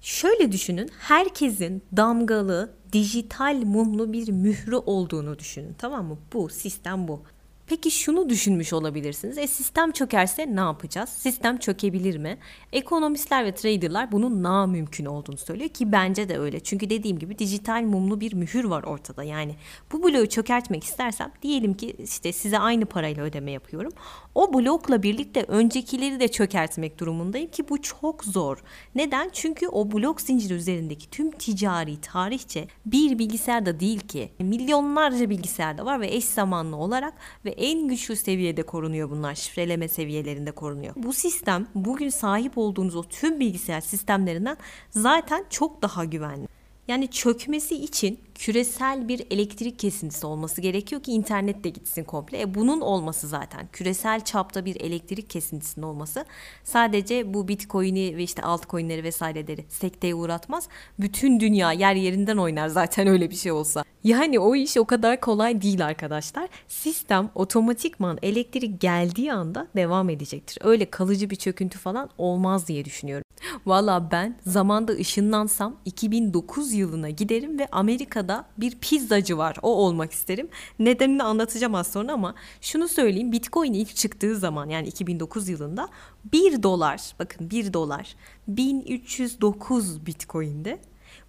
Şöyle 0.00 0.52
düşünün 0.52 0.90
herkesin 0.98 1.82
damgalı 1.96 2.74
dijital 2.92 3.62
mumlu 3.64 4.12
bir 4.12 4.32
mührü 4.32 4.76
olduğunu 4.76 5.38
düşünün 5.38 5.74
tamam 5.78 6.06
mı? 6.06 6.18
Bu 6.32 6.48
sistem 6.48 7.08
bu. 7.08 7.22
Peki 7.66 7.90
şunu 7.90 8.28
düşünmüş 8.28 8.72
olabilirsiniz. 8.72 9.38
E 9.38 9.46
sistem 9.46 9.92
çökerse 9.92 10.56
ne 10.56 10.60
yapacağız? 10.60 11.08
Sistem 11.08 11.58
çökebilir 11.58 12.16
mi? 12.16 12.38
Ekonomistler 12.72 13.44
ve 13.44 13.54
traderlar 13.54 14.12
bunun 14.12 14.42
na 14.42 14.66
mümkün 14.66 15.04
olduğunu 15.04 15.36
söylüyor 15.36 15.70
ki 15.70 15.92
bence 15.92 16.28
de 16.28 16.38
öyle. 16.38 16.60
Çünkü 16.60 16.90
dediğim 16.90 17.18
gibi 17.18 17.38
dijital 17.38 17.82
mumlu 17.82 18.20
bir 18.20 18.32
mühür 18.32 18.64
var 18.64 18.82
ortada. 18.82 19.24
Yani 19.24 19.56
bu 19.92 20.02
bloğu 20.02 20.26
çökertmek 20.26 20.84
istersem 20.84 21.32
diyelim 21.42 21.74
ki 21.74 21.96
işte 21.98 22.32
size 22.32 22.58
aynı 22.58 22.86
parayla 22.86 23.24
ödeme 23.24 23.50
yapıyorum. 23.50 23.92
O 24.34 24.54
blokla 24.54 25.02
birlikte 25.02 25.42
öncekileri 25.42 26.20
de 26.20 26.28
çökertmek 26.28 27.00
durumundayım 27.00 27.50
ki 27.50 27.68
bu 27.68 27.82
çok 27.82 28.24
zor. 28.24 28.62
Neden? 28.94 29.30
Çünkü 29.32 29.68
o 29.68 29.92
blok 29.92 30.20
zinciri 30.20 30.54
üzerindeki 30.54 31.10
tüm 31.10 31.30
ticari 31.30 32.00
tarihçe 32.00 32.68
bir 32.86 33.18
bilgisayarda 33.18 33.80
değil 33.80 34.00
ki 34.00 34.32
milyonlarca 34.38 35.30
bilgisayarda 35.30 35.84
var 35.84 36.00
ve 36.00 36.14
eş 36.14 36.24
zamanlı 36.24 36.76
olarak 36.76 37.14
ve 37.44 37.55
en 37.56 37.88
güçlü 37.88 38.16
seviyede 38.16 38.62
korunuyor 38.62 39.10
bunlar. 39.10 39.34
Şifreleme 39.34 39.88
seviyelerinde 39.88 40.50
korunuyor. 40.52 40.94
Bu 40.96 41.12
sistem 41.12 41.66
bugün 41.74 42.08
sahip 42.08 42.58
olduğunuz 42.58 42.96
o 42.96 43.02
tüm 43.02 43.40
bilgisayar 43.40 43.80
sistemlerinden 43.80 44.56
zaten 44.90 45.44
çok 45.50 45.82
daha 45.82 46.04
güvenli. 46.04 46.55
Yani 46.88 47.08
çökmesi 47.08 47.74
için 47.76 48.20
küresel 48.34 49.08
bir 49.08 49.26
elektrik 49.30 49.78
kesintisi 49.78 50.26
olması 50.26 50.60
gerekiyor 50.60 51.02
ki 51.02 51.12
internet 51.12 51.64
de 51.64 51.68
gitsin 51.68 52.04
komple. 52.04 52.40
E 52.40 52.54
bunun 52.54 52.80
olması 52.80 53.28
zaten 53.28 53.68
küresel 53.72 54.24
çapta 54.24 54.64
bir 54.64 54.80
elektrik 54.80 55.30
kesintisinin 55.30 55.84
olması 55.84 56.24
sadece 56.64 57.34
bu 57.34 57.48
bitcoin'i 57.48 58.16
ve 58.16 58.22
işte 58.22 58.42
altcoin'leri 58.42 59.04
vesaireleri 59.04 59.64
sekteye 59.68 60.14
uğratmaz. 60.14 60.68
Bütün 60.98 61.40
dünya 61.40 61.72
yer 61.72 61.94
yerinden 61.94 62.36
oynar 62.36 62.68
zaten 62.68 63.06
öyle 63.06 63.30
bir 63.30 63.36
şey 63.36 63.52
olsa. 63.52 63.84
Yani 64.04 64.38
o 64.38 64.54
iş 64.54 64.76
o 64.76 64.84
kadar 64.84 65.20
kolay 65.20 65.62
değil 65.62 65.86
arkadaşlar. 65.86 66.48
Sistem 66.68 67.30
otomatikman 67.34 68.18
elektrik 68.22 68.80
geldiği 68.80 69.32
anda 69.32 69.68
devam 69.76 70.10
edecektir. 70.10 70.58
Öyle 70.64 70.90
kalıcı 70.90 71.30
bir 71.30 71.36
çöküntü 71.36 71.78
falan 71.78 72.10
olmaz 72.18 72.68
diye 72.68 72.84
düşünüyorum. 72.84 73.25
Valla 73.66 74.10
ben 74.10 74.38
zamanda 74.46 74.92
ışınlansam 74.92 75.76
2009 75.84 76.72
yılına 76.72 77.10
giderim 77.10 77.58
ve 77.58 77.68
Amerika'da 77.72 78.46
bir 78.58 78.78
pizzacı 78.78 79.38
var. 79.38 79.56
O 79.62 79.74
olmak 79.74 80.12
isterim. 80.12 80.48
Nedenini 80.78 81.22
anlatacağım 81.22 81.74
az 81.74 81.86
sonra 81.86 82.12
ama 82.12 82.34
şunu 82.60 82.88
söyleyeyim. 82.88 83.32
Bitcoin 83.32 83.72
ilk 83.72 83.96
çıktığı 83.96 84.36
zaman 84.36 84.68
yani 84.68 84.88
2009 84.88 85.48
yılında 85.48 85.88
1 86.32 86.62
dolar 86.62 87.14
bakın 87.18 87.50
1 87.50 87.72
dolar 87.72 88.16
1309 88.48 90.06
Bitcoin'de. 90.06 90.78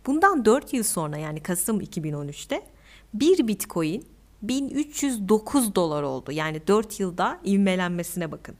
Bundan 0.05 0.45
4 0.45 0.73
yıl 0.73 0.83
sonra 0.83 1.17
yani 1.17 1.43
Kasım 1.43 1.81
2013'te 1.81 2.61
1 3.13 3.47
Bitcoin 3.47 4.05
1309 4.41 5.75
dolar 5.75 6.03
oldu. 6.03 6.31
Yani 6.31 6.67
4 6.67 6.99
yılda 6.99 7.39
ivmelenmesine 7.45 8.31
bakın. 8.31 8.55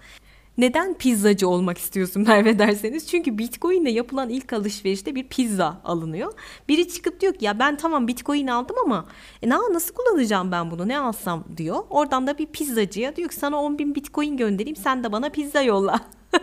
Neden 0.58 0.93
pizzacı 0.93 1.48
olmak 1.50 1.78
istiyorsun 1.78 2.24
Merve 2.28 2.60
derseniz? 2.60 3.08
Çünkü 3.08 3.38
Bitcoin 3.38 3.82
ile 3.82 3.91
yapılan 3.91 4.30
ilk 4.30 4.54
alışverişte 4.54 5.15
bir 5.15 5.28
pizza 5.28 5.82
alınıyor. 5.84 6.34
Biri 6.70 6.88
çıkıp 6.88 7.22
diyor 7.22 7.34
ki 7.34 7.46
ya 7.46 7.60
ben 7.60 7.78
tamam 7.78 8.08
Bitcoin 8.08 8.48
aldım 8.48 8.76
ama 8.86 9.06
e, 9.41 9.50
nasıl 9.50 9.93
kullanacağım 9.93 10.52
ben 10.52 10.72
bunu 10.72 10.88
ne 10.88 11.00
alsam 11.00 11.43
diyor. 11.58 11.78
Oradan 11.89 12.28
da 12.28 12.38
bir 12.38 12.46
pizzacıya 12.46 13.15
diyor 13.15 13.30
ki 13.30 13.36
sana 13.36 13.62
10 13.62 13.80
bin 13.80 13.96
Bitcoin 13.96 14.38
göndereyim 14.38 14.76
sen 14.76 15.04
de 15.04 15.12
bana 15.12 15.30
pizza 15.30 15.62
yolla. 15.62 16.00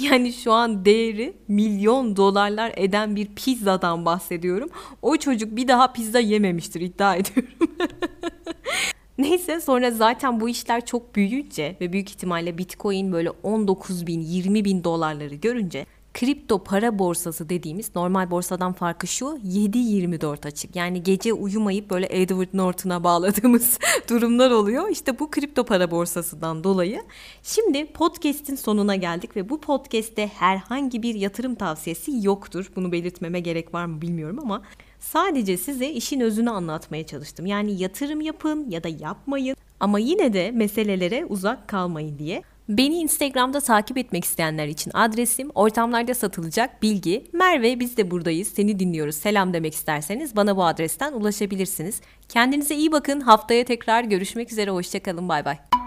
yani 0.00 0.32
şu 0.32 0.52
an 0.52 0.84
değeri 0.84 1.36
milyon 1.48 2.16
dolarlar 2.16 2.72
eden 2.76 3.16
bir 3.16 3.26
pizzadan 3.34 4.04
bahsediyorum. 4.04 4.68
O 5.02 5.16
çocuk 5.16 5.56
bir 5.56 5.68
daha 5.68 5.92
pizza 5.92 6.18
yememiştir 6.18 6.80
iddia 6.80 7.16
ediyorum. 7.16 7.52
Neyse 9.20 9.60
sonra 9.60 9.90
zaten 9.90 10.40
bu 10.40 10.48
işler 10.48 10.86
çok 10.86 11.14
büyüyünce 11.14 11.76
ve 11.80 11.92
büyük 11.92 12.10
ihtimalle 12.10 12.58
Bitcoin 12.58 13.12
böyle 13.12 13.30
19 13.30 14.06
bin 14.06 14.20
20 14.20 14.64
bin 14.64 14.84
dolarları 14.84 15.34
görünce 15.34 15.86
kripto 16.14 16.64
para 16.64 16.98
borsası 16.98 17.48
dediğimiz 17.48 17.96
normal 17.96 18.30
borsadan 18.30 18.72
farkı 18.72 19.06
şu 19.06 19.24
7-24 19.24 20.48
açık. 20.48 20.76
Yani 20.76 21.02
gece 21.02 21.32
uyumayıp 21.32 21.90
böyle 21.90 22.08
Edward 22.10 22.48
Norton'a 22.52 23.04
bağladığımız 23.04 23.78
durumlar 24.08 24.50
oluyor. 24.50 24.88
İşte 24.88 25.18
bu 25.18 25.30
kripto 25.30 25.64
para 25.64 25.90
borsasından 25.90 26.64
dolayı. 26.64 27.02
Şimdi 27.42 27.86
podcast'in 27.86 28.56
sonuna 28.56 28.96
geldik 28.96 29.36
ve 29.36 29.48
bu 29.48 29.60
podcast'te 29.60 30.26
herhangi 30.26 31.02
bir 31.02 31.14
yatırım 31.14 31.54
tavsiyesi 31.54 32.12
yoktur. 32.22 32.70
Bunu 32.76 32.92
belirtmeme 32.92 33.40
gerek 33.40 33.74
var 33.74 33.84
mı 33.84 34.00
bilmiyorum 34.00 34.38
ama 34.42 34.62
Sadece 35.00 35.56
size 35.56 35.90
işin 35.90 36.20
özünü 36.20 36.50
anlatmaya 36.50 37.06
çalıştım. 37.06 37.46
Yani 37.46 37.82
yatırım 37.82 38.20
yapın 38.20 38.70
ya 38.70 38.84
da 38.84 38.88
yapmayın 38.88 39.56
ama 39.80 39.98
yine 39.98 40.32
de 40.32 40.50
meselelere 40.50 41.24
uzak 41.24 41.68
kalmayın 41.68 42.18
diye. 42.18 42.42
Beni 42.68 42.94
Instagram'da 42.94 43.60
takip 43.60 43.98
etmek 43.98 44.24
isteyenler 44.24 44.66
için 44.66 44.90
adresim 44.94 45.50
ortamlarda 45.54 46.14
satılacak 46.14 46.82
bilgi. 46.82 47.24
Merve 47.32 47.80
biz 47.80 47.96
de 47.96 48.10
buradayız 48.10 48.48
seni 48.48 48.78
dinliyoruz 48.78 49.14
selam 49.14 49.52
demek 49.52 49.74
isterseniz 49.74 50.36
bana 50.36 50.56
bu 50.56 50.64
adresten 50.64 51.12
ulaşabilirsiniz. 51.12 52.00
Kendinize 52.28 52.74
iyi 52.74 52.92
bakın 52.92 53.20
haftaya 53.20 53.64
tekrar 53.64 54.04
görüşmek 54.04 54.52
üzere 54.52 54.70
hoşçakalın 54.70 55.28
bay 55.28 55.44
bay. 55.44 55.79